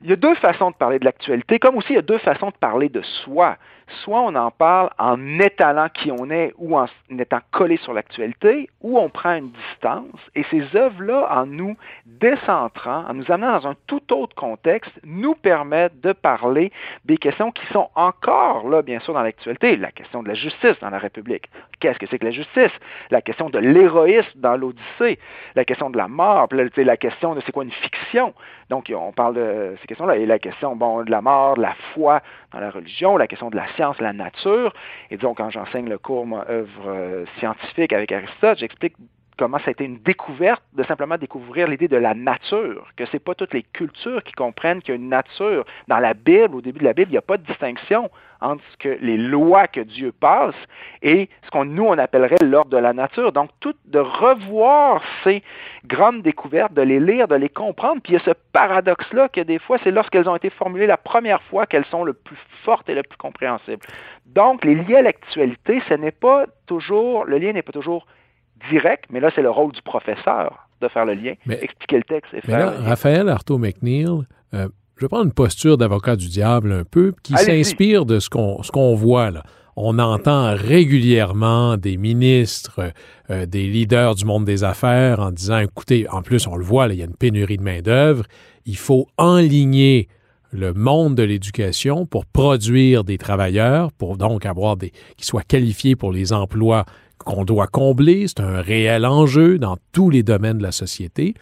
il 0.03 0.11
y 0.11 0.13
a 0.13 0.17
deux 0.17 0.35
façons 0.37 0.71
de 0.71 0.77
parler 0.77 0.99
de 0.99 1.05
l'actualité, 1.05 1.59
comme 1.59 1.77
aussi 1.77 1.93
il 1.93 1.97
y 1.97 1.99
a 1.99 2.03
deux 2.03 2.19
façons 2.19 2.49
de 2.49 2.57
parler 2.57 2.89
de 2.89 3.03
soi 3.03 3.57
soit 4.03 4.21
on 4.21 4.35
en 4.35 4.51
parle 4.51 4.91
en 4.99 5.39
étalant 5.39 5.89
qui 5.89 6.11
on 6.11 6.31
est 6.31 6.53
ou 6.59 6.77
en 6.77 6.87
étant 7.19 7.41
collé 7.53 7.77
sur 7.79 7.93
l'actualité, 7.93 8.69
ou 8.81 8.99
on 8.99 9.09
prend 9.09 9.35
une 9.35 9.51
distance. 9.51 10.21
Et 10.35 10.45
ces 10.51 10.65
œuvres-là, 10.75 11.29
en 11.31 11.47
nous 11.47 11.77
décentrant, 12.05 13.05
en 13.09 13.15
nous 13.15 13.31
amenant 13.31 13.59
dans 13.61 13.69
un 13.69 13.75
tout 13.87 14.13
autre 14.13 14.35
contexte, 14.35 14.93
nous 15.05 15.35
permettent 15.35 16.01
de 16.01 16.13
parler 16.13 16.73
des 17.05 17.17
questions 17.17 17.53
qui 17.53 17.67
sont 17.73 17.89
encore 17.95 18.69
là, 18.69 18.83
bien 18.83 19.01
sûr, 19.01 19.15
dans 19.15 19.23
l'actualité. 19.23 19.77
La 19.77 19.93
question 19.93 20.23
de 20.23 20.29
la 20.29 20.35
justice 20.35 20.79
dans 20.81 20.91
la 20.91 20.99
République. 20.99 21.49
Qu'est-ce 21.81 21.99
que 21.99 22.07
c'est 22.07 22.19
que 22.19 22.25
la 22.25 22.33
justice? 22.33 22.73
La 23.11 23.23
question 23.23 23.51
de 23.51 23.59
l'héroïsme 23.59 24.39
dans 24.41 24.57
l'Odyssée. 24.57 25.19
La 25.55 25.65
question 25.65 25.91
de 25.91 25.97
la 25.97 26.09
mort. 26.09 26.49
La 26.77 26.97
question 26.97 27.35
de 27.35 27.41
c'est 27.45 27.53
quoi 27.53 27.65
une 27.65 27.71
fiction? 27.71 28.35
Donc, 28.71 28.93
on 28.95 29.13
parle 29.13 29.35
de 29.35 29.77
ces 29.81 29.87
questions-là. 29.87 30.17
Et 30.17 30.27
la 30.27 30.39
question, 30.39 30.75
bon, 30.75 31.05
de 31.05 31.11
la 31.11 31.21
mort, 31.21 31.57
de 31.57 31.63
la 31.63 31.75
foi 31.95 32.21
dans 32.53 32.61
la 32.61 32.71
religion, 32.71 33.17
la 33.17 33.29
question 33.29 33.51
de 33.51 33.57
la 33.57 33.67
science, 33.77 34.01
la 34.01 34.13
nature. 34.13 34.73
Et 35.11 35.17
donc, 35.17 35.39
quand 35.39 35.51
j'enseigne 35.51 35.89
le 35.89 35.99
cours, 35.99 36.27
moi, 36.27 36.45
œuvre 36.49 36.89
euh, 36.89 37.25
scientifique 37.39 37.93
avec 37.93 38.11
Aristote, 38.13 38.59
j'explique 38.59 38.95
comment 39.37 39.59
ça 39.59 39.69
a 39.69 39.71
été 39.71 39.85
une 39.85 39.99
découverte 39.99 40.63
de 40.73 40.83
simplement 40.85 41.19
découvrir 41.19 41.69
l'idée 41.69 41.89
de 41.89 41.97
la 41.97 42.15
nature, 42.15 42.87
que 42.97 43.05
c'est 43.07 43.19
pas 43.19 43.35
toutes 43.35 43.53
les 43.53 43.63
cultures 43.63 44.23
qui 44.23 44.33
comprennent 44.33 44.81
qu'il 44.81 44.95
y 44.95 44.97
a 44.97 45.01
une 45.01 45.09
nature. 45.09 45.65
Dans 45.89 45.99
la 45.99 46.15
Bible, 46.15 46.55
au 46.55 46.61
début 46.61 46.81
de 46.81 46.85
la 46.85 46.93
Bible, 46.93 47.11
il 47.11 47.15
n'y 47.15 47.19
a 47.19 47.23
pas 47.23 47.37
de 47.37 47.45
distinction 47.45 48.11
entre 48.41 48.63
ce 48.83 48.89
les 49.01 49.17
lois 49.17 49.67
que 49.67 49.81
Dieu 49.81 50.13
passe 50.13 50.55
et 51.03 51.29
ce 51.45 51.51
qu'on 51.51 51.65
nous 51.65 51.85
on 51.85 51.97
appellerait 51.97 52.37
l'ordre 52.45 52.71
de 52.71 52.77
la 52.77 52.93
nature. 52.93 53.33
Donc 53.33 53.51
tout 53.61 53.75
de 53.87 53.99
revoir 53.99 55.03
ces 55.25 55.43
grandes 55.87 56.23
découvertes, 56.23 56.75
de 56.75 56.83
les 56.83 57.01
lire, 57.01 57.29
de 57.29 57.35
les 57.35 57.49
comprendre, 57.49 58.01
puis 58.03 58.13
il 58.13 58.17
y 58.17 58.21
a 58.21 58.25
ce 58.25 58.33
paradoxe 58.53 59.11
là 59.13 59.29
que 59.29 59.41
des 59.41 59.59
fois 59.59 59.79
c'est 59.83 59.91
lorsqu'elles 59.91 60.29
ont 60.29 60.37
été 60.37 60.51
formulées 60.51 60.87
la 60.87 60.99
première 60.99 61.43
fois 61.43 61.67
qu'elles 61.67 61.87
sont 61.87 62.05
le 62.05 62.13
plus 62.13 62.37
fortes 62.65 62.89
et 62.89 62.95
le 62.95 63.03
plus 63.03 63.17
compréhensibles. 63.17 63.83
Donc 64.27 64.65
les 64.65 64.75
liens 64.75 64.99
à 64.99 65.03
l'actualité, 65.03 65.83
ce 65.89 65.95
n'est 65.95 66.11
pas 66.11 66.45
toujours 66.67 67.25
le 67.25 67.39
lien 67.39 67.53
n'est 67.53 67.63
pas 67.63 67.73
toujours 67.73 68.07
direct, 68.71 69.05
mais 69.11 69.21
là, 69.21 69.31
c'est 69.35 69.43
le 69.43 69.51
rôle 69.51 69.73
du 69.73 69.83
professeur 69.83 70.69
de 70.81 70.89
faire 70.89 71.05
le 71.05 71.15
lien, 71.15 71.35
expliquer 71.49 71.97
le 71.97 72.03
texte 72.03 72.35
et 72.35 72.41
faire. 72.41 72.59
Là, 72.59 72.71
Raphaël 72.83 73.29
Artaud 73.29 73.59
McNeil, 73.59 74.07
euh, 74.55 74.69
je 74.97 75.07
prendre 75.07 75.25
une 75.25 75.33
posture 75.33 75.77
d'avocat 75.79 76.17
du 76.17 76.29
diable 76.29 76.73
un 76.73 76.85
peu, 76.85 77.15
qui 77.23 77.35
s'inspire 77.35 78.05
de 78.07 78.19
ce 78.19 78.29
qu'on 78.29 78.95
voit 78.95 79.31
là. 79.31 79.43
On 79.79 79.99
entend 79.99 80.55
régulièrement 80.55 81.77
des 81.77 81.99
ministres, 81.99 82.93
euh, 83.29 83.45
des 83.45 83.67
leaders 83.67 84.15
du 84.15 84.25
monde 84.25 84.47
des 84.47 84.65
affaires 84.65 85.21
en 85.21 85.31
disant, 85.31 85.59
écoutez, 85.59 86.09
en 86.09 86.23
plus, 86.23 86.47
on 86.47 86.57
le 86.57 86.65
voit, 86.65 86.87
il 86.89 86.95
y 86.95 87.03
a 87.03 87.05
une 87.05 87.15
pénurie 87.15 87.59
de 87.59 87.63
main-d'œuvre, 87.63 88.25
il 88.65 88.79
faut 88.79 89.07
enligner 89.19 90.09
le 90.51 90.73
monde 90.73 91.15
de 91.15 91.23
l'éducation 91.23 92.07
pour 92.07 92.25
produire 92.25 93.05
des 93.05 93.19
travailleurs, 93.19 93.93
pour 93.93 94.17
donc 94.17 94.47
avoir 94.47 94.79
des 94.79 94.93
qui 95.19 95.27
soient 95.27 95.43
qualifiés 95.43 95.95
pour 95.95 96.11
les 96.11 96.33
emplois 96.33 96.87
qu'on 97.27 97.45
doit 97.45 97.67
combler, 97.67 98.29
c'est 98.29 98.41
un 98.41 98.63
réel 98.63 99.05
enjeu 99.05 99.59
dans 99.59 99.77
tous 99.93 100.09
les 100.09 100.23
domaines 100.23 100.59
de 100.59 100.63
la 100.63 100.73
société. 100.73 101.35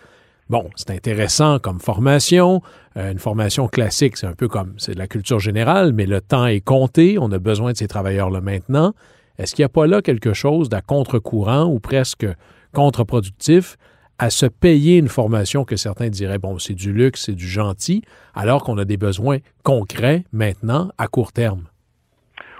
Bon, 0.48 0.70
c'est 0.76 0.90
intéressant 0.90 1.58
comme 1.58 1.78
formation. 1.78 2.62
Euh, 2.96 3.12
une 3.12 3.18
formation 3.18 3.68
classique, 3.68 4.16
c'est 4.16 4.26
un 4.26 4.34
peu 4.34 4.48
comme 4.48 4.74
c'est 4.78 4.94
de 4.94 4.98
la 4.98 5.06
culture 5.06 5.38
générale, 5.38 5.92
mais 5.92 6.06
le 6.06 6.20
temps 6.20 6.46
est 6.46 6.62
compté. 6.62 7.18
On 7.20 7.30
a 7.32 7.38
besoin 7.38 7.72
de 7.72 7.76
ces 7.76 7.86
travailleurs-là 7.86 8.40
maintenant. 8.40 8.94
Est-ce 9.38 9.54
qu'il 9.54 9.62
n'y 9.62 9.66
a 9.66 9.70
pas 9.70 9.86
là 9.86 10.00
quelque 10.00 10.32
chose 10.32 10.68
d'à 10.68 10.80
contre-courant 10.80 11.64
ou 11.64 11.80
presque 11.80 12.26
contre-productif 12.72 13.76
à 14.18 14.30
se 14.30 14.46
payer 14.46 14.98
une 14.98 15.08
formation 15.08 15.64
que 15.64 15.76
certains 15.76 16.08
diraient, 16.08 16.38
bon, 16.38 16.58
c'est 16.58 16.74
du 16.74 16.92
luxe, 16.92 17.24
c'est 17.26 17.34
du 17.34 17.48
gentil, 17.48 18.02
alors 18.34 18.62
qu'on 18.62 18.78
a 18.78 18.84
des 18.84 18.96
besoins 18.96 19.38
concrets 19.64 20.24
maintenant, 20.32 20.90
à 20.98 21.08
court 21.08 21.32
terme? 21.32 21.64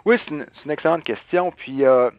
Oui, 0.05 0.17
c'est 0.25 0.35
une, 0.35 0.71
excellente 0.71 1.05
question. 1.05 1.53
Puis, 1.57 1.85
euh, 1.85 2.11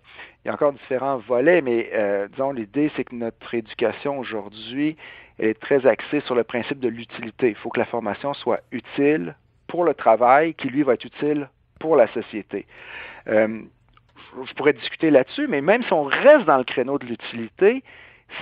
il 0.46 0.50
y 0.50 0.52
a 0.52 0.54
encore 0.54 0.74
différents 0.74 1.18
volets, 1.18 1.62
mais 1.62 1.90
euh, 1.94 2.28
disons, 2.28 2.52
l'idée, 2.52 2.92
c'est 2.96 3.04
que 3.04 3.16
notre 3.16 3.52
éducation 3.56 4.20
aujourd'hui 4.20 4.96
est 5.40 5.60
très 5.60 5.88
axée 5.88 6.20
sur 6.20 6.36
le 6.36 6.44
principe 6.44 6.80
de 6.80 6.88
l'utilité. 6.88 7.50
Il 7.50 7.56
faut 7.56 7.72
que 7.72 7.80
la 7.80 7.86
formation 7.88 8.36
soit 8.36 8.60
utile 8.72 9.36
pour 9.66 9.84
le 9.84 9.96
travail, 9.96 10.54
qui 10.54 10.68
lui 10.70 10.84
va 10.84 10.94
être 10.94 11.06
utile 11.06 11.50
pour 11.80 11.96
la 11.96 12.06
société. 12.14 12.68
Euh, 13.28 13.60
je 14.46 14.54
pourrais 14.54 14.74
discuter 14.74 15.10
là-dessus, 15.10 15.48
mais 15.48 15.62
même 15.62 15.82
si 15.82 15.92
on 15.94 16.04
reste 16.04 16.46
dans 16.46 16.58
le 16.58 16.64
créneau 16.64 17.00
de 17.00 17.08
l'utilité, 17.08 17.84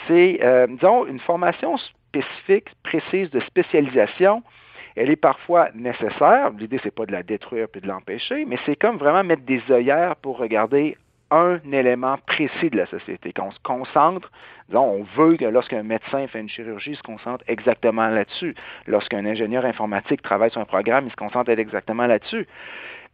c'est, 0.06 0.40
euh, 0.44 0.68
disons, 0.68 1.06
une 1.06 1.20
formation 1.20 1.78
spécifique, 1.78 2.68
précise 2.84 3.30
de 3.30 3.40
spécialisation. 3.40 4.44
Elle 4.98 5.10
est 5.10 5.16
parfois 5.16 5.70
nécessaire. 5.74 6.52
L'idée, 6.60 6.82
c'est 6.84 6.94
pas 6.94 7.06
de 7.06 7.14
la 7.14 7.24
détruire 7.24 7.70
puis 7.70 7.80
de 7.80 7.88
l'empêcher, 7.88 8.44
mais 8.44 8.58
c'est 8.66 8.76
comme 8.76 8.98
vraiment 8.98 9.24
mettre 9.24 9.44
des 9.44 9.62
œillères 9.72 10.18
pour 10.18 10.38
regarder 10.38 10.98
un 11.34 11.60
élément 11.72 12.18
précis 12.28 12.70
de 12.70 12.78
la 12.78 12.86
société, 12.86 13.34
qu'on 13.34 13.52
se 13.52 13.60
concentre, 13.64 14.32
disons, 14.70 14.84
on 14.84 15.04
veut 15.18 15.36
que 15.36 15.46
lorsqu'un 15.46 15.82
médecin 15.82 16.28
fait 16.28 16.40
une 16.40 16.50
chirurgie, 16.50 16.92
il 16.92 16.98
se 16.98 17.02
concentre 17.02 17.44
exactement 17.48 18.08
là-dessus. 18.08 18.56
Lorsqu'un 18.86 19.26
ingénieur 19.26 19.66
informatique 19.66 20.22
travaille 20.22 20.52
sur 20.52 20.62
un 20.62 20.66
programme, 20.66 21.06
il 21.08 21.12
se 21.12 21.16
concentre 21.16 21.50
exactement 21.50 22.06
là-dessus. 22.06 22.48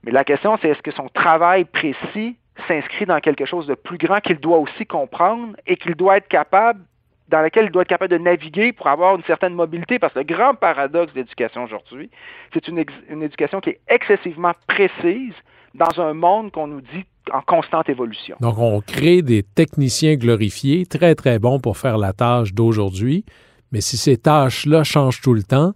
Mais 0.03 0.11
la 0.11 0.25
question, 0.25 0.57
c'est 0.61 0.69
est-ce 0.69 0.81
que 0.81 0.91
son 0.91 1.07
travail 1.09 1.63
précis 1.63 2.37
s'inscrit 2.67 3.05
dans 3.05 3.19
quelque 3.19 3.45
chose 3.45 3.67
de 3.67 3.75
plus 3.75 3.97
grand 3.97 4.19
qu'il 4.19 4.37
doit 4.37 4.57
aussi 4.57 4.85
comprendre 4.85 5.55
et 5.65 5.77
qu'il 5.77 5.95
doit 5.95 6.17
être 6.17 6.27
capable 6.27 6.81
dans 7.29 7.41
lequel 7.41 7.65
il 7.65 7.71
doit 7.71 7.83
être 7.83 7.89
capable 7.89 8.11
de 8.11 8.17
naviguer 8.17 8.73
pour 8.73 8.87
avoir 8.87 9.15
une 9.15 9.23
certaine 9.23 9.53
mobilité, 9.53 9.99
parce 9.99 10.13
que 10.13 10.19
le 10.19 10.25
grand 10.25 10.55
paradoxe 10.55 11.13
de 11.13 11.19
l'éducation 11.19 11.63
aujourd'hui, 11.63 12.09
c'est 12.53 12.67
une, 12.67 12.83
une, 13.09 13.23
éducation 13.23 13.61
qui 13.61 13.69
est 13.69 13.79
excessivement 13.87 14.53
précise 14.67 15.35
dans 15.75 16.01
un 16.01 16.13
monde 16.13 16.51
qu'on 16.51 16.67
nous 16.67 16.81
dit 16.81 17.05
en 17.31 17.41
constante 17.41 17.89
évolution. 17.89 18.35
Donc, 18.39 18.57
on 18.57 18.81
crée 18.81 19.21
des 19.21 19.43
techniciens 19.43 20.15
glorifiés, 20.15 20.85
très, 20.85 21.15
très 21.15 21.39
bons 21.39 21.59
pour 21.59 21.77
faire 21.77 21.97
la 21.97 22.13
tâche 22.13 22.53
d'aujourd'hui, 22.53 23.23
mais 23.71 23.81
si 23.81 23.97
ces 23.97 24.17
tâches-là 24.17 24.83
changent 24.83 25.21
tout 25.21 25.33
le 25.33 25.43
temps, 25.43 25.73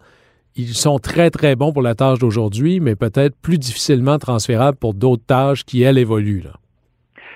ils 0.55 0.73
sont 0.73 0.99
très, 0.99 1.29
très 1.29 1.55
bons 1.55 1.73
pour 1.73 1.81
la 1.81 1.95
tâche 1.95 2.19
d'aujourd'hui, 2.19 2.79
mais 2.79 2.95
peut-être 2.95 3.35
plus 3.41 3.57
difficilement 3.57 4.17
transférables 4.17 4.77
pour 4.77 4.93
d'autres 4.93 5.25
tâches 5.25 5.63
qui, 5.63 5.81
elles, 5.81 5.97
évoluent. 5.97 6.41
Là. 6.41 6.53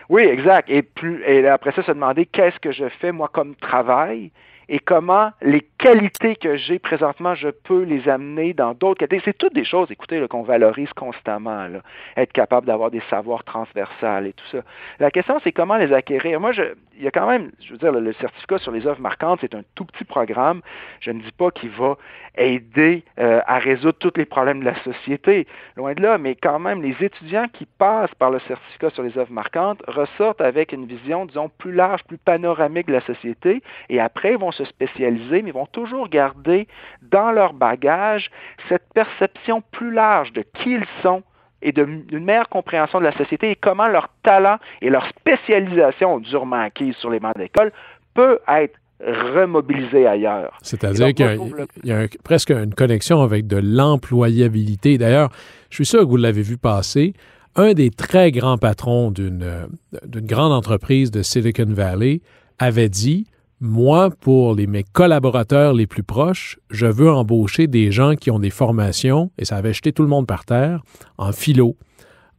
Oui, 0.10 0.24
exact. 0.24 0.70
Et, 0.70 0.82
plus, 0.82 1.24
et 1.26 1.46
après 1.48 1.72
ça, 1.74 1.84
se 1.84 1.91
demander 1.91 2.26
qu'est-ce 2.26 2.60
que 2.60 2.72
je 2.72 2.86
fais, 3.00 3.12
moi, 3.12 3.30
comme 3.32 3.56
travail 3.56 4.32
et 4.69 4.80
comment 4.80 5.32
les 5.41 5.62
qualités 5.77 6.36
que 6.36 6.58
j'ai 6.58 6.80
présentement, 6.80 7.36
je 7.36 7.49
peux 7.49 7.84
les 7.84 8.10
amener 8.10 8.53
dans 8.53 8.73
d'autres 8.73 8.99
qualités. 8.99 9.21
C'est 9.23 9.38
toutes 9.38 9.53
des 9.53 9.63
choses, 9.63 9.89
écoutez, 9.91 10.25
qu'on 10.27 10.43
valorise 10.43 10.91
constamment. 10.93 11.67
Être 12.15 12.34
capable 12.34 12.67
d'avoir 12.67 12.91
des 12.91 13.01
savoirs 13.10 13.43
transversales 13.43 14.27
et 14.27 14.34
tout 14.34 14.45
ça. 14.51 14.60
La 14.99 15.12
question, 15.12 15.39
c'est 15.43 15.51
comment 15.51 15.77
les 15.77 15.93
acquérir. 15.93 16.39
Moi, 16.39 16.51
il 16.97 17.03
y 17.03 17.08
a 17.08 17.12
quand 17.12 17.27
même, 17.27 17.51
je 17.62 17.71
veux 17.71 17.77
dire, 17.77 17.91
le, 17.91 18.13
certificat 18.13 18.58
sur 18.58 18.71
les 18.71 18.88
œuvres 18.88 19.01
marquantes, 19.01 19.39
c'est 19.41 19.56
un 19.56 19.63
tout 19.75 19.86
petit 19.86 20.03
programme. 20.03 20.62
Je 20.99 21.12
ne 21.12 21.21
dis 21.21 21.32
pas 21.32 21.51
qu'il 21.51 21.69
va 21.69 21.97
aider 22.38 23.03
euh, 23.19 23.41
à 23.45 23.60
résoudre 23.60 23.97
tous 23.99 24.13
les 24.15 24.25
problèmes 24.25 24.60
de 24.60 24.65
la 24.65 24.75
société, 24.84 25.47
loin 25.75 25.93
de 25.93 26.01
là, 26.01 26.17
mais 26.17 26.36
quand 26.36 26.60
même, 26.60 26.82
les 26.82 26.95
étudiants 27.03 27.47
qui 27.51 27.65
passent 27.65 28.13
par 28.15 28.32
le 28.32 28.39
certificat 28.39 28.89
sur 28.91 29.03
les 29.03 29.17
œuvres 29.17 29.32
marquantes 29.32 29.82
ressortent 29.88 30.41
avec 30.41 30.71
une 30.71 30.86
vision, 30.86 31.25
disons, 31.25 31.49
plus 31.49 31.71
large, 31.71 32.03
plus 32.03 32.17
panoramique 32.17 32.88
de 32.88 32.93
la 32.93 33.01
société, 33.01 33.62
et 33.89 33.99
après, 33.99 34.36
vont 34.36 34.51
se 34.58 34.65
spécialiser, 34.65 35.41
mais 35.41 35.50
ils 35.50 35.54
vont 35.54 35.67
toujours 35.67 36.10
garder 36.10 36.67
dans 37.02 37.32
leur 37.32 37.54
bagage 37.54 38.30
cette 38.70 38.88
perception 38.93 39.62
plus 39.72 39.91
large 39.91 40.34
de 40.34 40.41
qui 40.41 40.74
ils 40.74 40.86
sont 41.02 41.24
et 41.62 41.72
d'une 41.72 42.24
meilleure 42.24 42.50
compréhension 42.50 43.00
de 43.00 43.06
la 43.06 43.17
société 43.17 43.52
et 43.52 43.56
comment 43.56 43.88
leur 43.88 44.10
talent 44.24 44.58
et 44.82 44.89
leur 44.89 45.08
spécialisation 45.08 46.20
durement 46.20 46.62
acquise 46.62 46.96
sur 46.96 47.10
les 47.10 47.20
bancs 47.20 47.36
d'école 47.36 47.72
peut 48.13 48.39
être 48.48 48.78
remobilisé 49.00 50.08
ailleurs. 50.08 50.58
C'est-à-dire 50.62 51.13
qu'il 51.13 51.56
y 51.84 51.91
a, 51.91 52.08
presque 52.24 52.50
une 52.52 52.74
connexion 52.74 53.22
avec 53.22 53.48
de 53.48 53.58
l'employabilité. 53.58 54.98
D'ailleurs, 54.98 55.30
je 55.70 55.76
suis 55.76 55.86
sûr 55.86 56.02
que 56.02 56.06
vous 56.06 56.17
l'avez 56.17 56.41
vu 56.41 56.58
passer. 56.58 57.13
Un 57.56 57.74
des 57.74 57.89
très 57.89 58.32
grands 58.32 58.58
patrons 58.58 59.12
d'une 59.12 59.67
grande 60.06 60.52
entreprise 60.52 61.12
de 61.12 61.22
Silicon 61.22 61.65
Valley 61.67 62.22
avait 62.60 62.89
dit 62.89 63.28
moi, 63.60 64.12
pour 64.12 64.56
mes 64.56 64.84
collaborateurs 64.84 65.74
les 65.74 65.88
plus 65.88 66.04
proches, 66.04 66.60
je 66.70 66.86
veux 66.86 67.12
embaucher 67.12 67.67
des 67.67 67.91
gens 67.91 68.15
qui 68.15 68.30
ont 68.30 68.39
des 68.39 68.52
formations, 68.52 69.32
et 69.38 69.46
ça 69.46 69.58
avait 69.58 69.74
jeté 69.74 69.91
tout 69.91 70.04
le 70.04 70.10
monde 70.10 70.28
par 70.28 70.46
terre, 70.46 70.84
en 71.17 71.32
philo, 71.32 71.76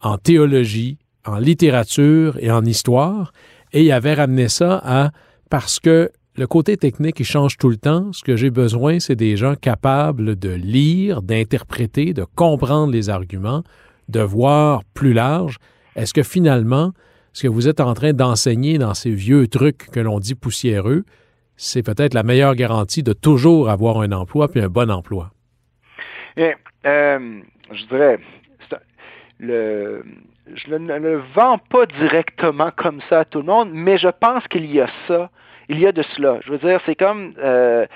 en 0.01 0.17
théologie, 0.17 0.99
en 1.27 1.39
littérature 1.39 2.39
et 2.41 2.51
en 2.51 2.65
histoire. 2.65 3.33
Et 3.73 3.85
il 3.85 3.93
avait 3.93 4.15
ramené 4.15 4.49
ça 4.49 4.81
à 4.85 5.11
parce 5.51 5.81
que 5.81 6.11
le 6.37 6.47
côté 6.47 6.77
technique, 6.77 7.19
il 7.19 7.27
change 7.27 7.57
tout 7.57 7.69
le 7.69 7.77
temps. 7.77 8.13
Ce 8.13 8.23
que 8.23 8.37
j'ai 8.37 8.51
besoin, 8.51 9.01
c'est 9.01 9.17
des 9.17 9.37
gens 9.37 9.57
capables 9.57 10.37
de 10.37 10.51
lire, 10.51 11.21
d'interpréter, 11.21 12.15
de 12.15 12.25
comprendre 12.37 12.93
les 12.93 13.11
arguments, 13.11 13.65
de 14.09 14.21
voir 14.21 14.85
plus 14.95 15.13
large. 15.13 15.59
Est-ce 15.97 16.15
que 16.15 16.23
finalement, 16.23 16.93
ce 17.33 17.43
que 17.43 17.49
vous 17.49 17.69
êtes 17.69 17.81
en 17.81 17.95
train 17.95 18.13
d'enseigner 18.13 18.79
dans 18.79 18.95
ces 18.95 19.11
vieux 19.11 19.47
trucs 19.49 19.91
que 19.91 20.01
l'on 20.01 20.19
dit 20.19 20.35
poussiéreux, 20.35 21.05
c'est 21.57 21.83
peut-être 21.83 22.15
la 22.15 22.23
meilleure 22.23 22.55
garantie 22.55 23.03
de 23.03 23.13
toujours 23.13 23.69
avoir 23.69 24.01
un 24.01 24.13
emploi 24.13 24.49
puis 24.49 24.61
un 24.61 24.69
bon 24.69 24.91
emploi. 24.91 25.31
Euh, 26.39 27.41
je 27.73 27.85
dirais, 27.87 28.21
je 29.41 30.75
ne 30.75 30.99
le 30.99 31.23
vends 31.35 31.59
pas 31.59 31.87
directement 31.87 32.71
comme 32.77 33.01
ça 33.09 33.21
à 33.21 33.25
tout 33.25 33.39
le 33.39 33.47
monde, 33.47 33.71
mais 33.73 33.99
je 33.99 34.09
pense 34.09 34.47
qu'il 34.49 34.67
y 34.67 34.81
a 34.81 34.89
ça, 35.07 35.31
il 35.69 35.81
y 35.81 35.87
a 35.87 35.93
de 35.93 36.03
cela. 36.03 36.39
Je 36.45 36.53
veux 36.53 36.59
dire, 36.59 36.81
c'est 36.87 36.95
comme, 36.95 37.35
euh, 37.39 37.87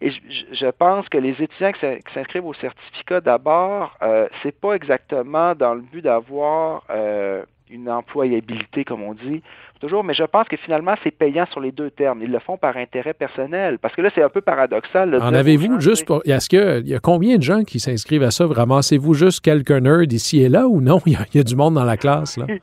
je, 0.00 0.70
pense 0.70 1.08
que 1.08 1.18
les 1.18 1.40
étudiants 1.42 1.72
qui 1.72 1.80
s'inscrivent 2.12 2.46
au 2.46 2.54
certificat, 2.54 3.20
d'abord, 3.20 3.96
euh, 4.02 4.28
c'est 4.42 4.58
pas 4.58 4.74
exactement 4.74 5.54
dans 5.54 5.74
le 5.74 5.80
but 5.80 6.02
d'avoir 6.02 6.82
euh, 6.90 7.44
une 7.70 7.88
employabilité, 7.88 8.84
comme 8.84 9.02
on 9.02 9.14
dit, 9.14 9.42
toujours, 9.84 10.02
mais 10.02 10.14
je 10.14 10.24
pense 10.24 10.48
que 10.48 10.56
finalement, 10.56 10.94
c'est 11.02 11.10
payant 11.10 11.46
sur 11.50 11.60
les 11.60 11.70
deux 11.70 11.90
termes. 11.90 12.22
Ils 12.22 12.30
le 12.30 12.38
font 12.38 12.56
par 12.56 12.76
intérêt 12.76 13.12
personnel. 13.12 13.78
Parce 13.78 13.94
que 13.94 14.00
là, 14.00 14.08
c'est 14.14 14.22
un 14.22 14.30
peu 14.30 14.40
paradoxal. 14.40 15.14
En 15.20 15.34
avez-vous 15.34 15.78
juste 15.80 16.06
pour. 16.06 16.22
Est-ce 16.24 16.48
qu'il 16.48 16.88
y 16.88 16.94
a 16.94 16.98
combien 17.00 17.36
de 17.36 17.42
gens 17.42 17.64
qui 17.64 17.80
s'inscrivent 17.80 18.22
à 18.22 18.30
ça? 18.30 18.46
Ramassez-vous 18.46 19.14
juste 19.14 19.44
quelques 19.44 19.70
nerds 19.70 20.10
ici 20.10 20.42
et 20.42 20.48
là 20.48 20.66
ou 20.66 20.80
non? 20.80 21.00
Il 21.06 21.16
y 21.34 21.38
a, 21.38 21.42
du 21.42 21.56
monde 21.56 21.74
dans 21.74 21.84
la 21.84 21.96
classe, 21.96 22.38
là? 22.38 22.46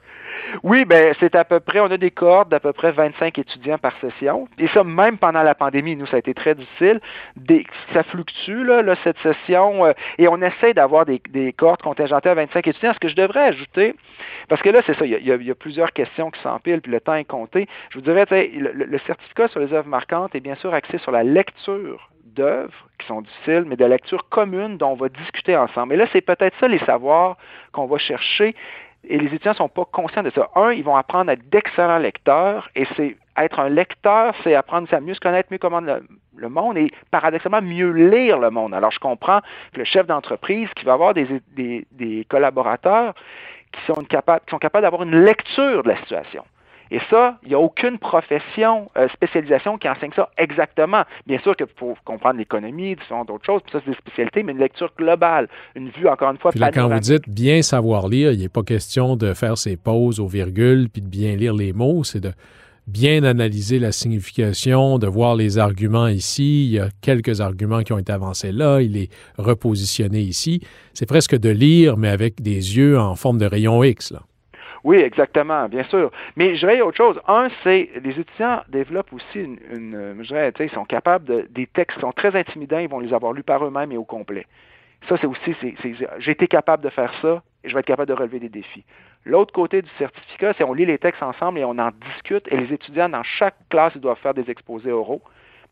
Oui, 0.63 0.86
ben 0.86 1.15
c'est 1.19 1.36
à 1.36 1.45
peu 1.45 1.60
près, 1.60 1.79
on 1.79 1.86
a 1.86 1.97
des 1.97 2.12
cohortes 2.12 2.49
d'à 2.49 2.60
peu 2.60 2.73
près 2.73 2.91
25 2.91 3.39
étudiants 3.39 3.77
par 3.77 3.93
session. 4.01 4.47
Et 4.57 4.67
ça, 4.67 4.84
même 4.84 5.17
pendant 5.17 5.43
la 5.43 5.55
pandémie, 5.55 5.95
nous, 5.95 6.05
ça 6.07 6.17
a 6.17 6.19
été 6.19 6.34
très 6.34 6.55
difficile. 6.55 6.99
Des, 7.38 7.65
ça 7.93 8.03
fluctue, 8.03 8.63
là, 8.63 8.95
cette 9.03 9.17
session, 9.19 9.86
euh, 9.86 9.93
et 10.17 10.27
on 10.27 10.41
essaie 10.41 10.73
d'avoir 10.73 11.05
des, 11.05 11.21
des 11.29 11.53
cohortes 11.53 11.81
contingentées 11.81 12.29
à 12.29 12.34
25 12.34 12.67
étudiants. 12.67 12.93
Ce 12.93 12.99
que 12.99 13.07
je 13.07 13.15
devrais 13.15 13.45
ajouter, 13.47 13.95
parce 14.49 14.62
que 14.62 14.69
là, 14.69 14.81
c'est 14.86 14.97
ça, 14.97 15.05
il 15.05 15.13
y, 15.13 15.51
a, 15.51 15.55
plusieurs 15.55 15.93
questions 15.93 16.31
qui 16.31 16.41
s'empilent, 16.41 16.81
puis 16.81 16.91
le 16.91 16.99
temps 16.99 17.11
Je 17.19 17.95
vous 17.95 18.02
dirais, 18.02 18.26
le, 18.32 18.71
le 18.71 18.97
certificat 19.00 19.47
sur 19.47 19.60
les 19.60 19.74
œuvres 19.74 19.88
marquantes 19.88 20.36
est 20.36 20.39
bien 20.39 20.56
sûr 20.56 20.74
axé 20.74 20.97
sur 21.00 21.12
la 21.12 21.24
lecture 21.24 22.10
d'œuvres 22.26 22.88
qui 23.00 23.08
sont 23.08 23.21
difficiles, 23.21 23.65
mais 23.67 23.76
de 23.76 23.86
lecture 23.86 24.30
commune 24.30 24.78
dont 24.78 24.91
on 24.91 24.95
va 24.95 25.10
discuter 25.10 25.56
ensemble. 25.58 25.93
Et 25.93 25.97
là, 25.97 26.06
c'est 26.13 26.21
peut-être 26.21 26.56
ça 26.60 26.67
les 26.67 26.80
savoirs 26.80 27.38
qu'on 27.74 27.86
va 27.86 27.97
chercher 27.97 28.56
et 29.08 29.17
les 29.17 29.28
étudiants 29.28 29.52
ne 29.52 29.58
sont 29.58 29.69
pas 29.69 29.86
conscients 29.86 30.24
de 30.24 30.30
ça. 30.30 30.50
Un, 30.56 30.71
ils 30.71 30.84
vont 30.84 30.95
apprendre 30.95 31.30
à 31.30 31.34
être 31.34 31.50
d'excellents 31.50 31.97
lecteurs, 31.97 32.69
et 32.76 32.86
c'est 32.95 33.17
être 33.38 33.60
un 33.60 33.69
lecteur, 33.69 34.36
c'est 34.43 34.54
apprendre 34.54 34.88
à 34.93 35.00
mieux 35.00 35.13
se 35.13 35.19
connaître, 35.19 35.52
mieux 35.52 35.58
comment 35.58 35.80
le, 35.80 36.50
monde, 36.50 36.78
et 36.78 36.91
paradoxalement 37.10 37.62
mieux 37.62 37.91
lire 37.91 38.38
le 38.38 38.52
monde. 38.52 38.74
Alors, 38.74 38.91
je 38.91 39.00
comprends 39.00 39.41
que 39.74 39.80
le 39.80 39.86
chef 39.86 40.06
d'entreprise 40.06 40.69
qui 40.76 40.86
va 40.86 40.93
avoir 40.93 41.13
des, 41.13 42.26
collaborateurs 42.30 43.13
qui 43.71 43.82
sont 43.86 44.04
capables 44.04 44.82
d'avoir 44.82 45.04
une 45.04 45.24
lecture 45.24 45.84
de 45.84 45.89
la 45.89 45.97
situation. 45.97 46.43
Et 46.91 46.99
ça, 47.10 47.38
il 47.43 47.49
n'y 47.49 47.56
a 47.56 47.60
aucune 47.60 47.97
profession, 47.97 48.91
euh, 48.97 49.08
spécialisation 49.13 49.77
qui 49.77 49.88
enseigne 49.88 50.12
ça 50.13 50.30
exactement. 50.38 51.04
Bien 51.25 51.39
sûr 51.39 51.56
que 51.56 51.63
pour 51.63 52.04
comprendre 52.04 52.38
l'économie, 52.38 52.97
d'autres 53.27 53.45
choses, 53.45 53.62
ça 53.71 53.80
c'est 53.84 53.91
des 53.91 53.97
spécialités, 53.97 54.43
mais 54.43 54.51
une 54.51 54.60
lecture 54.60 54.91
globale, 54.97 55.47
une 55.75 55.89
vue 55.89 56.10
encore 56.10 56.32
une 56.32 56.38
fois. 56.38 56.51
Puis 56.51 56.60
là, 56.60 56.69
quand 56.69 56.89
vous 56.89 56.99
dites 56.99 57.30
bien 57.30 57.62
savoir 57.62 58.10
lire, 58.10 58.34
il 58.34 58.39
n'est 58.39 58.49
pas 58.49 58.63
question 58.63 59.15
de 59.15 59.34
faire 59.34 59.58
ses 59.58 59.77
pauses 59.77 60.19
aux 60.19 60.27
virgules 60.27 60.89
puis 60.89 61.01
de 61.01 61.08
bien 61.08 61.38
lire 61.38 61.54
les 61.54 61.71
mots, 61.71 62.04
c'est 62.04 62.19
de 62.19 62.34
bien 62.88 63.23
analyser 63.23 63.80
la 63.80 63.93
signification, 63.93 64.99
de 64.99 65.08
voir 65.08 65.36
les 65.36 65.60
arguments 65.60 66.08
ici. 66.08 66.65
Il 66.65 66.71
y 66.71 66.80
a 66.80 66.89
quelques 66.99 67.39
arguments 67.39 67.84
qui 67.84 67.93
ont 67.93 67.99
été 67.99 68.12
avancés 68.12 68.51
là, 68.51 68.82
il 68.82 68.97
est 68.97 69.10
repositionné 69.38 70.19
ici. 70.19 70.62
C'est 70.93 71.06
presque 71.06 71.38
de 71.38 71.49
lire, 71.49 71.95
mais 71.95 72.10
avec 72.10 72.41
des 72.41 72.75
yeux 72.75 72.99
en 72.99 73.15
forme 73.15 73.38
de 73.38 73.45
rayon 73.45 73.82
X. 73.82 74.12
Là. 74.12 74.23
Oui, 74.84 74.98
exactement, 74.98 75.67
bien 75.70 75.84
sûr. 75.84 76.12
Mais 76.36 76.56
je 76.56 76.60
dirais 76.65 76.82
autre 76.82 76.98
chose. 76.98 77.20
Un, 77.28 77.50
c'est 77.63 77.89
les 78.04 78.20
étudiants 78.20 78.62
développent 78.70 79.13
aussi 79.13 79.39
une, 79.39 80.17
je 80.22 80.28
dirais, 80.28 80.52
ils 80.60 80.70
sont 80.72 80.86
capables 80.86 81.26
de 81.26 81.48
des 81.52 81.67
textes 81.67 82.00
sont 82.00 82.12
très 82.12 82.36
intimidants, 82.36 82.80
ils 82.80 82.89
vont 82.89 83.00
les 83.00 83.13
avoir 83.13 83.34
lus 83.34 83.44
par 83.44 83.63
eux-mêmes 83.65 83.91
et 83.91 83.98
au 83.98 84.04
complet. 84.04 84.48
Ça, 85.10 85.17
c'est 85.17 85.28
aussi, 85.28 85.56
j'ai 86.20 86.32
été 86.32 86.48
capable 86.48 86.84
de 86.84 86.89
faire 86.89 87.12
ça 87.22 87.41
et 87.63 87.70
je 87.70 87.74
vais 87.74 87.80
être 87.80 87.88
capable 87.88 88.10
de 88.10 88.13
relever 88.13 88.39
des 88.39 88.50
défis. 88.50 88.84
L'autre 89.26 89.54
côté 89.54 89.82
du 89.82 89.89
certificat, 89.98 90.54
c'est 90.58 90.63
on 90.63 90.74
lit 90.74 90.86
les 90.86 90.98
textes 90.98 91.22
ensemble 91.22 91.60
et 91.60 91.65
on 91.65 91.78
en 91.78 91.91
discute 92.08 92.48
et 92.52 92.58
les 92.58 92.74
étudiants 92.74 93.10
dans 93.10 93.24
chaque 93.24 93.56
classe 93.70 93.94
ils 93.96 94.02
doivent 94.02 94.17
faire 94.17 94.34
des 94.34 94.50
exposés 94.50 94.91
oraux 94.91 95.22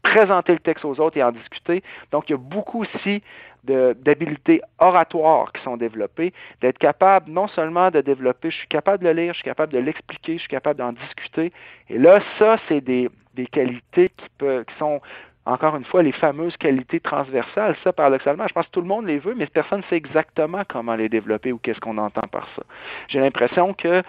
présenter 0.02 0.54
le 0.54 0.60
texte 0.60 0.86
aux 0.86 1.00
autres 1.00 1.18
et 1.18 1.24
en 1.24 1.32
discuter. 1.32 1.84
Donc, 2.12 2.30
il 2.30 2.34
y 2.34 2.36
a 2.36 2.38
beaucoup 2.38 2.82
aussi 2.82 3.22
d'habiletés 3.64 4.62
oratoires 4.80 5.52
qui 5.52 5.62
sont 5.64 5.76
développées, 5.76 6.34
d'être 6.62 6.78
capable 6.78 7.30
non 7.30 7.48
seulement 7.50 7.92
de 7.92 8.00
développer, 8.00 8.52
je 8.52 8.58
suis 8.58 8.68
capable 8.68 9.04
de 9.04 9.10
le 9.10 9.22
lire, 9.22 9.34
je 9.34 9.40
suis 9.40 9.46
capable 9.46 9.74
de 9.74 9.80
l'expliquer, 9.80 10.34
je 10.36 10.40
suis 10.40 10.50
capable 10.50 10.80
d'en 10.80 10.94
discuter. 10.94 11.52
Et 11.90 11.98
là, 11.98 12.20
ça, 12.38 12.58
c'est 12.68 12.82
des, 12.82 13.10
des 13.36 13.48
qualités 13.48 14.10
qui, 14.10 14.26
qui 14.40 14.76
sont 14.78 15.02
encore 15.46 15.76
une 15.76 15.86
fois, 15.86 16.04
les 16.04 16.12
fameuses 16.12 16.56
qualités 16.58 17.00
transversales, 17.00 17.76
ça, 17.84 17.92
paradoxalement, 17.92 18.48
je 18.48 18.54
pense 18.54 18.68
que 18.68 18.72
tout 18.72 18.82
le 18.82 18.88
monde 18.88 19.08
les 19.08 19.18
veut, 19.18 19.34
mais 19.36 19.48
personne 19.48 19.80
ne 19.80 19.84
sait 19.86 19.96
exactement 19.96 20.62
comment 20.68 20.96
les 20.96 21.10
développer 21.10 21.52
ou 21.52 21.58
qu'est-ce 21.58 21.80
qu'on 21.80 21.98
entend 21.98 22.28
par 22.28 22.48
ça. 22.56 22.62
J'ai 23.08 23.20
l'impression 23.20 23.74
que 23.74 24.04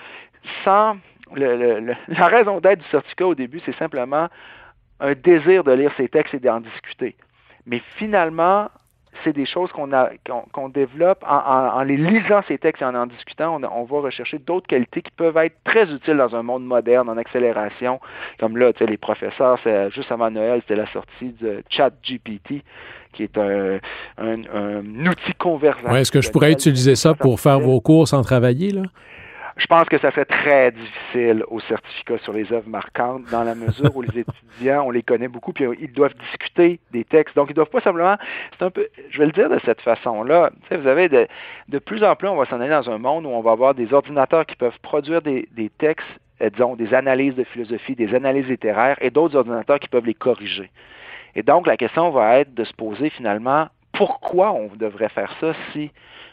sans 0.64 0.96
la 1.36 2.26
raison 2.26 2.60
d'être 2.60 2.80
du 2.80 2.88
certificat 2.88 3.26
au 3.26 3.34
début, 3.34 3.60
c'est 3.64 3.76
simplement 3.76 4.28
un 5.00 5.14
désir 5.14 5.64
de 5.64 5.72
lire 5.72 5.92
ces 5.96 6.08
textes 6.08 6.34
et 6.34 6.38
d'en 6.38 6.60
discuter. 6.60 7.16
Mais 7.66 7.82
finalement, 7.96 8.68
c'est 9.24 9.32
des 9.32 9.46
choses 9.46 9.70
qu'on 9.72 9.90
qu'on 10.52 10.68
développe 10.68 11.24
en, 11.26 11.82
les 11.82 11.96
lisant 11.96 12.42
ces 12.48 12.58
textes 12.58 12.82
et 12.82 12.84
en 12.84 12.94
en 12.94 13.06
discutant. 13.06 13.56
On, 13.56 13.64
on 13.64 13.84
va 13.84 14.00
rechercher 14.00 14.38
d'autres 14.38 14.66
qualités 14.66 15.02
qui 15.02 15.10
peuvent 15.10 15.36
être 15.36 15.56
très 15.64 15.90
utiles 15.92 16.16
dans 16.16 16.34
un 16.34 16.42
monde 16.42 16.64
moderne, 16.64 17.08
en 17.08 17.16
accélération. 17.16 18.00
Comme 18.38 18.56
là, 18.56 18.72
tu 18.72 18.78
sais, 18.78 18.90
les 18.90 18.96
professeurs, 18.96 19.58
c'est 19.62 19.90
juste 19.90 20.10
avant 20.12 20.30
Noël, 20.30 20.60
c'était 20.62 20.80
la 20.80 20.90
sortie 20.90 21.34
de 21.40 21.62
ChatGPT, 21.68 22.62
qui 23.12 23.24
est 23.24 23.36
un, 23.36 23.78
un, 24.18 25.06
outil. 25.06 25.32
Ouais, 25.42 26.00
Est-ce 26.00 26.12
que 26.12 26.20
je 26.20 26.30
pourrais 26.30 26.52
utiliser 26.52 26.94
ça 26.94 27.14
pour 27.14 27.40
faire 27.40 27.60
vos 27.60 27.80
cours 27.80 28.08
sans 28.08 28.22
travailler, 28.22 28.70
là? 28.70 28.82
Je 29.60 29.66
pense 29.66 29.84
que 29.90 29.98
ça 29.98 30.10
serait 30.10 30.24
très 30.24 30.72
difficile 30.72 31.44
au 31.48 31.60
certificat 31.60 32.16
sur 32.22 32.32
les 32.32 32.50
œuvres 32.50 32.68
marquantes 32.70 33.24
dans 33.30 33.44
la 33.44 33.54
mesure 33.54 33.94
où 33.94 34.00
les 34.00 34.20
étudiants, 34.56 34.84
on 34.86 34.90
les 34.90 35.02
connaît 35.02 35.28
beaucoup, 35.28 35.52
puis 35.52 35.66
ils 35.78 35.92
doivent 35.92 36.14
discuter 36.14 36.80
des 36.92 37.04
textes. 37.04 37.36
Donc, 37.36 37.50
ils 37.50 37.54
doivent 37.54 37.68
pas 37.68 37.82
simplement, 37.82 38.16
c'est 38.58 38.64
un 38.64 38.70
peu, 38.70 38.88
je 39.10 39.18
vais 39.18 39.26
le 39.26 39.32
dire 39.32 39.50
de 39.50 39.60
cette 39.66 39.82
façon-là. 39.82 40.50
vous 40.70 40.86
avez 40.86 41.10
de, 41.10 41.28
de 41.68 41.78
plus 41.78 42.02
en 42.02 42.16
plus, 42.16 42.26
on 42.28 42.36
va 42.36 42.46
s'en 42.46 42.58
aller 42.58 42.70
dans 42.70 42.88
un 42.90 42.96
monde 42.96 43.26
où 43.26 43.28
on 43.28 43.42
va 43.42 43.50
avoir 43.50 43.74
des 43.74 43.92
ordinateurs 43.92 44.46
qui 44.46 44.56
peuvent 44.56 44.78
produire 44.80 45.20
des, 45.20 45.46
des 45.52 45.68
textes, 45.68 46.08
euh, 46.40 46.48
disons, 46.48 46.74
des 46.74 46.94
analyses 46.94 47.34
de 47.34 47.44
philosophie, 47.44 47.94
des 47.94 48.14
analyses 48.14 48.48
littéraires, 48.48 48.96
et 49.02 49.10
d'autres 49.10 49.36
ordinateurs 49.36 49.78
qui 49.78 49.88
peuvent 49.88 50.06
les 50.06 50.14
corriger. 50.14 50.70
Et 51.36 51.42
donc, 51.42 51.66
la 51.66 51.76
question 51.76 52.08
va 52.08 52.38
être 52.38 52.54
de 52.54 52.64
se 52.64 52.72
poser 52.72 53.10
finalement, 53.10 53.68
pourquoi 53.92 54.52
on 54.52 54.70
devrait 54.74 55.10
faire 55.10 55.34
ça 55.38 55.52
si 55.72 55.90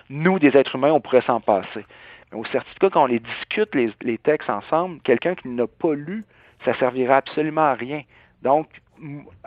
nous, 0.10 0.40
des 0.40 0.56
êtres 0.56 0.76
humains, 0.76 0.94
on 0.94 1.02
pourrait 1.02 1.24
s'en 1.24 1.42
passer? 1.42 1.86
Au 2.34 2.44
certificat, 2.46 2.90
quand 2.90 3.04
on 3.04 3.08
les 3.08 3.20
discute, 3.20 3.74
les, 3.74 4.18
textes 4.18 4.50
ensemble, 4.50 5.00
quelqu'un 5.02 5.36
qui 5.36 5.48
n'a 5.48 5.68
pas 5.68 5.94
lu, 5.94 6.26
ça 6.66 6.78
servira 6.78 7.18
absolument 7.18 7.62
à 7.62 7.74
rien. 7.74 8.02
Donc, 8.42 8.68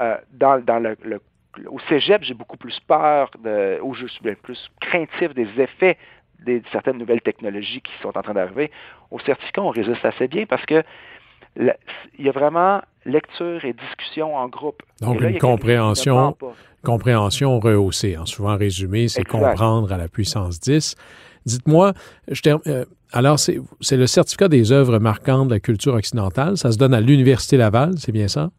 euh, 0.00 0.16
dans, 0.32 0.82
le, 0.82 1.20
au 1.66 1.78
cégep, 1.88 2.22
j'ai 2.22 2.34
beaucoup 2.34 2.56
plus 2.56 2.78
peur, 2.80 3.30
de, 3.42 3.78
ou 3.82 3.94
je 3.94 4.06
suis 4.06 4.34
plus 4.36 4.70
craintif 4.80 5.34
des 5.34 5.48
effets 5.60 5.98
de 6.46 6.62
certaines 6.72 6.96
nouvelles 6.96 7.20
technologies 7.20 7.82
qui 7.82 7.92
sont 8.00 8.16
en 8.16 8.22
train 8.22 8.32
d'arriver. 8.32 8.70
Au 9.10 9.18
certificat, 9.18 9.62
on 9.62 9.70
résiste 9.70 10.04
assez 10.04 10.28
bien 10.28 10.46
parce 10.46 10.64
que 10.64 10.82
il 11.56 12.24
y 12.24 12.28
a 12.28 12.32
vraiment 12.32 12.80
lecture 13.04 13.64
et 13.64 13.72
discussion 13.72 14.36
en 14.36 14.48
groupe. 14.48 14.82
Donc, 15.00 15.20
une 15.20 15.38
compréhension, 15.38 16.36
compréhension 16.84 17.58
rehaussée. 17.58 18.16
En 18.16 18.24
souvent 18.24 18.56
résumé, 18.56 19.08
c'est 19.08 19.24
comprendre 19.24 19.92
à 19.92 19.96
la 19.96 20.08
puissance 20.08 20.60
10. 20.60 20.96
Dites-moi, 21.46 21.92
euh, 22.66 22.84
alors 23.12 23.38
c'est 23.38 23.96
le 23.96 24.06
certificat 24.06 24.48
des 24.48 24.72
œuvres 24.72 24.98
marquantes 24.98 25.48
de 25.48 25.54
la 25.54 25.60
culture 25.60 25.94
occidentale. 25.94 26.56
Ça 26.56 26.72
se 26.72 26.78
donne 26.78 26.94
à 26.94 27.00
l'Université 27.00 27.56
Laval, 27.56 27.94
c'est 27.98 28.12
bien 28.12 28.28
ça? 28.28 28.50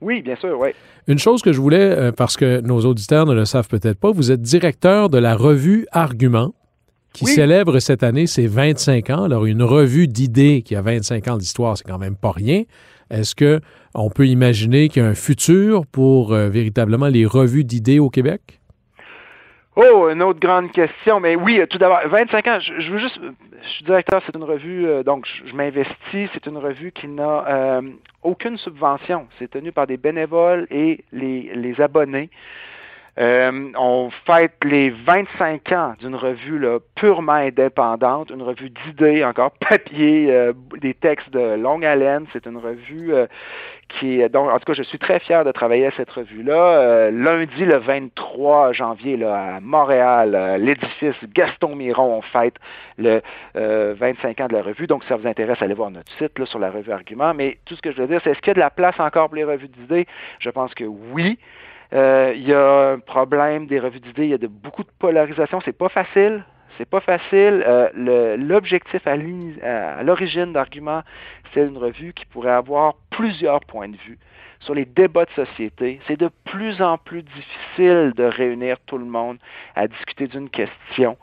Oui, 0.00 0.22
bien 0.22 0.36
sûr, 0.36 0.58
oui. 0.58 0.70
Une 1.06 1.18
chose 1.18 1.42
que 1.42 1.52
je 1.52 1.60
voulais, 1.60 1.78
euh, 1.78 2.12
parce 2.12 2.36
que 2.36 2.60
nos 2.60 2.80
auditeurs 2.80 3.26
ne 3.26 3.34
le 3.34 3.44
savent 3.44 3.68
peut-être 3.68 3.98
pas, 3.98 4.10
vous 4.10 4.32
êtes 4.32 4.40
directeur 4.40 5.10
de 5.10 5.18
la 5.18 5.34
revue 5.34 5.86
Argument, 5.92 6.54
qui 7.12 7.26
célèbre 7.26 7.80
cette 7.80 8.02
année 8.02 8.26
ses 8.26 8.46
25 8.46 9.10
ans. 9.10 9.24
Alors, 9.24 9.44
une 9.44 9.62
revue 9.62 10.06
d'idées 10.06 10.62
qui 10.62 10.76
a 10.76 10.82
25 10.82 11.28
ans 11.28 11.36
d'histoire, 11.36 11.76
c'est 11.76 11.84
quand 11.84 11.98
même 11.98 12.16
pas 12.16 12.30
rien. 12.30 12.62
Est-ce 13.10 13.34
que 13.34 13.60
on 13.94 14.08
peut 14.08 14.28
imaginer 14.28 14.88
qu'il 14.88 15.02
y 15.02 15.04
a 15.04 15.08
un 15.08 15.14
futur 15.14 15.84
pour 15.86 16.32
euh, 16.32 16.48
véritablement 16.48 17.08
les 17.08 17.26
revues 17.26 17.64
d'idées 17.64 17.98
au 17.98 18.08
Québec? 18.08 18.59
Oh, 19.82 20.10
une 20.10 20.22
autre 20.22 20.38
grande 20.38 20.70
question. 20.72 21.20
Mais 21.20 21.36
oui, 21.36 21.58
tout 21.70 21.78
d'abord, 21.78 22.00
25 22.04 22.46
ans, 22.48 22.58
je, 22.60 22.92
veux 22.92 22.98
juste, 22.98 23.18
je 23.62 23.68
suis 23.70 23.84
directeur, 23.86 24.20
c'est 24.26 24.36
une 24.36 24.44
revue, 24.44 24.86
euh, 24.86 25.02
donc 25.02 25.26
je, 25.46 25.54
m'investis, 25.54 26.28
c'est 26.34 26.44
une 26.44 26.58
revue 26.58 26.92
qui 26.92 27.08
n'a 27.08 27.46
euh, 27.48 27.80
aucune 28.22 28.58
subvention. 28.58 29.26
C'est 29.38 29.48
tenu 29.50 29.72
par 29.72 29.86
des 29.86 29.96
bénévoles 29.96 30.66
et 30.70 31.02
les, 31.12 31.52
les 31.54 31.80
abonnés. 31.80 32.28
Euh, 33.20 33.70
on 33.76 34.08
fête 34.24 34.54
les 34.64 34.88
25 34.88 35.72
ans 35.72 35.94
d'une 36.00 36.14
revue 36.14 36.66
purement 36.94 37.32
indépendante, 37.32 38.30
une 38.30 38.40
revue 38.40 38.70
d'idées, 38.70 39.24
encore 39.24 39.50
papier, 39.68 40.28
euh, 40.30 40.54
des 40.80 40.94
textes 40.94 41.28
de 41.30 41.56
longue 41.56 41.84
haleine. 41.84 42.26
C'est 42.32 42.46
une 42.46 42.56
revue 42.56 43.12
euh, 43.12 43.26
qui 43.88 44.22
est 44.22 44.30
donc, 44.30 44.48
en 44.48 44.58
tout 44.58 44.64
cas, 44.64 44.72
je 44.72 44.82
suis 44.82 44.98
très 44.98 45.18
fier 45.18 45.44
de 45.44 45.52
travailler 45.52 45.86
à 45.86 45.90
cette 45.90 46.08
revue-là. 46.10 47.10
lundi, 47.10 47.64
le 47.66 47.76
23 47.76 48.72
janvier, 48.72 49.18
là, 49.18 49.56
à 49.56 49.60
Montréal, 49.60 50.58
l'édifice 50.60 51.16
Gaston 51.34 51.74
Miron, 51.74 52.18
on 52.18 52.22
fête 52.22 52.54
le 52.96 53.20
25 53.54 54.40
ans 54.40 54.46
de 54.46 54.54
la 54.54 54.62
revue. 54.62 54.86
Donc, 54.86 55.02
si 55.02 55.08
ça 55.08 55.16
vous 55.16 55.26
intéresse, 55.26 55.60
allez 55.60 55.74
voir 55.74 55.90
notre 55.90 56.10
site 56.12 56.42
sur 56.44 56.60
la 56.60 56.70
revue 56.70 56.92
Argument. 56.92 57.34
Mais 57.34 57.58
tout 57.66 57.74
ce 57.74 57.82
que 57.82 57.90
je 57.90 58.00
veux 58.00 58.06
dire, 58.06 58.20
c'est 58.22 58.30
est-ce 58.30 58.38
qu'il 58.38 58.48
y 58.48 58.52
a 58.52 58.54
de 58.54 58.60
la 58.60 58.70
place 58.70 58.98
encore 59.00 59.26
pour 59.26 59.36
les 59.36 59.44
revues 59.44 59.68
d'idées? 59.68 60.06
Je 60.38 60.50
pense 60.50 60.72
que 60.72 60.84
oui. 60.84 61.36
Euh, 61.92 62.32
il 62.36 62.46
y 62.46 62.54
a 62.54 62.92
un 62.92 62.98
problème 63.00 63.66
des 63.66 63.80
revues 63.80 64.00
d'idées, 64.00 64.24
il 64.24 64.30
y 64.30 64.34
a 64.34 64.38
de, 64.38 64.46
beaucoup 64.46 64.84
de 64.84 64.90
polarisation. 64.98 65.60
C'est 65.64 65.76
pas 65.76 65.88
facile. 65.88 66.44
C'est 66.78 66.88
pas 66.88 67.00
facile. 67.00 67.64
Euh, 67.66 68.36
l'objectif 68.36 69.06
à 69.06 69.16
l'origine 70.02 70.52
d'argument, 70.52 71.02
c'est 71.52 71.66
une 71.66 71.76
revue 71.76 72.12
qui 72.14 72.24
pourrait 72.26 72.52
avoir 72.52 72.94
plusieurs 73.10 73.60
points 73.60 73.88
de 73.88 73.96
vue 73.96 74.18
sur 74.60 74.74
les 74.74 74.84
débats 74.84 75.24
de 75.24 75.30
société. 75.30 76.00
C'est 76.06 76.18
de 76.18 76.30
plus 76.44 76.80
en 76.80 76.96
plus 76.96 77.22
difficile 77.22 78.12
de 78.16 78.24
réunir 78.24 78.78
tout 78.86 78.98
le 78.98 79.04
monde 79.04 79.38
à 79.74 79.88
discuter 79.88 80.26
d'une 80.26 80.48
question 80.48 81.18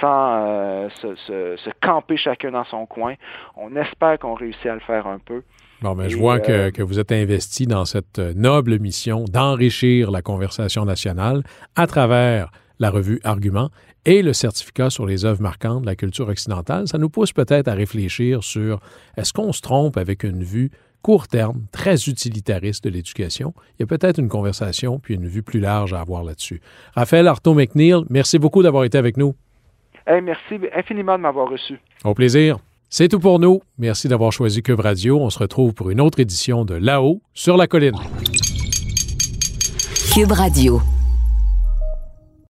sans 0.00 0.46
euh, 0.46 0.88
se, 0.90 1.16
se, 1.56 1.70
camper 1.80 2.16
chacun 2.16 2.52
dans 2.52 2.64
son 2.64 2.86
coin. 2.86 3.14
On 3.56 3.74
espère 3.76 4.18
qu'on 4.18 4.34
réussit 4.34 4.66
à 4.66 4.74
le 4.74 4.80
faire 4.80 5.06
un 5.06 5.18
peu. 5.18 5.42
Bon, 5.82 5.96
mais 5.96 6.08
je 6.08 6.16
vois 6.16 6.38
que, 6.38 6.52
euh, 6.52 6.70
que, 6.70 6.80
vous 6.80 7.00
êtes 7.00 7.10
investi 7.10 7.66
dans 7.66 7.84
cette 7.84 8.20
euh, 8.20 8.32
noble 8.36 8.78
mission 8.78 9.24
d'enrichir 9.24 10.12
la 10.12 10.22
conversation 10.22 10.84
nationale 10.84 11.42
à 11.74 11.88
travers 11.88 12.52
la 12.78 12.88
revue 12.88 13.20
Argument 13.24 13.68
et 14.04 14.22
le 14.22 14.32
certificat 14.32 14.90
sur 14.90 15.06
les 15.06 15.24
œuvres 15.24 15.42
marquantes 15.42 15.82
de 15.82 15.86
la 15.86 15.96
culture 15.96 16.28
occidentale. 16.28 16.86
Ça 16.86 16.98
nous 16.98 17.08
pousse 17.08 17.32
peut-être 17.32 17.66
à 17.66 17.74
réfléchir 17.74 18.44
sur 18.44 18.78
est-ce 19.16 19.32
qu'on 19.32 19.52
se 19.52 19.60
trompe 19.60 19.96
avec 19.96 20.22
une 20.22 20.44
vue 20.44 20.70
court 21.02 21.26
terme, 21.26 21.64
très 21.72 22.08
utilitariste 22.08 22.84
de 22.84 22.90
l'éducation? 22.90 23.52
Il 23.76 23.82
y 23.82 23.82
a 23.82 23.86
peut-être 23.86 24.18
une 24.18 24.28
conversation 24.28 25.00
puis 25.00 25.14
une 25.14 25.26
vue 25.26 25.42
plus 25.42 25.58
large 25.58 25.94
à 25.94 26.00
avoir 26.00 26.22
là-dessus. 26.22 26.60
Raphaël 26.94 27.26
Artaud-McNeil, 27.26 28.04
merci 28.08 28.38
beaucoup 28.38 28.62
d'avoir 28.62 28.84
été 28.84 28.98
avec 28.98 29.16
nous. 29.16 29.34
merci 30.06 30.60
infiniment 30.76 31.16
de 31.16 31.22
m'avoir 31.22 31.48
reçu. 31.48 31.80
Au 32.04 32.14
plaisir. 32.14 32.58
C'est 32.94 33.08
tout 33.08 33.20
pour 33.20 33.38
nous. 33.38 33.62
Merci 33.78 34.06
d'avoir 34.06 34.32
choisi 34.32 34.62
Cube 34.62 34.80
Radio. 34.80 35.18
On 35.18 35.30
se 35.30 35.38
retrouve 35.38 35.72
pour 35.72 35.88
une 35.88 35.98
autre 35.98 36.20
édition 36.20 36.66
de 36.66 36.74
Là-haut 36.74 37.22
sur 37.32 37.56
la 37.56 37.66
colline. 37.66 37.96
Cube 40.12 40.32
Radio. 40.32 40.82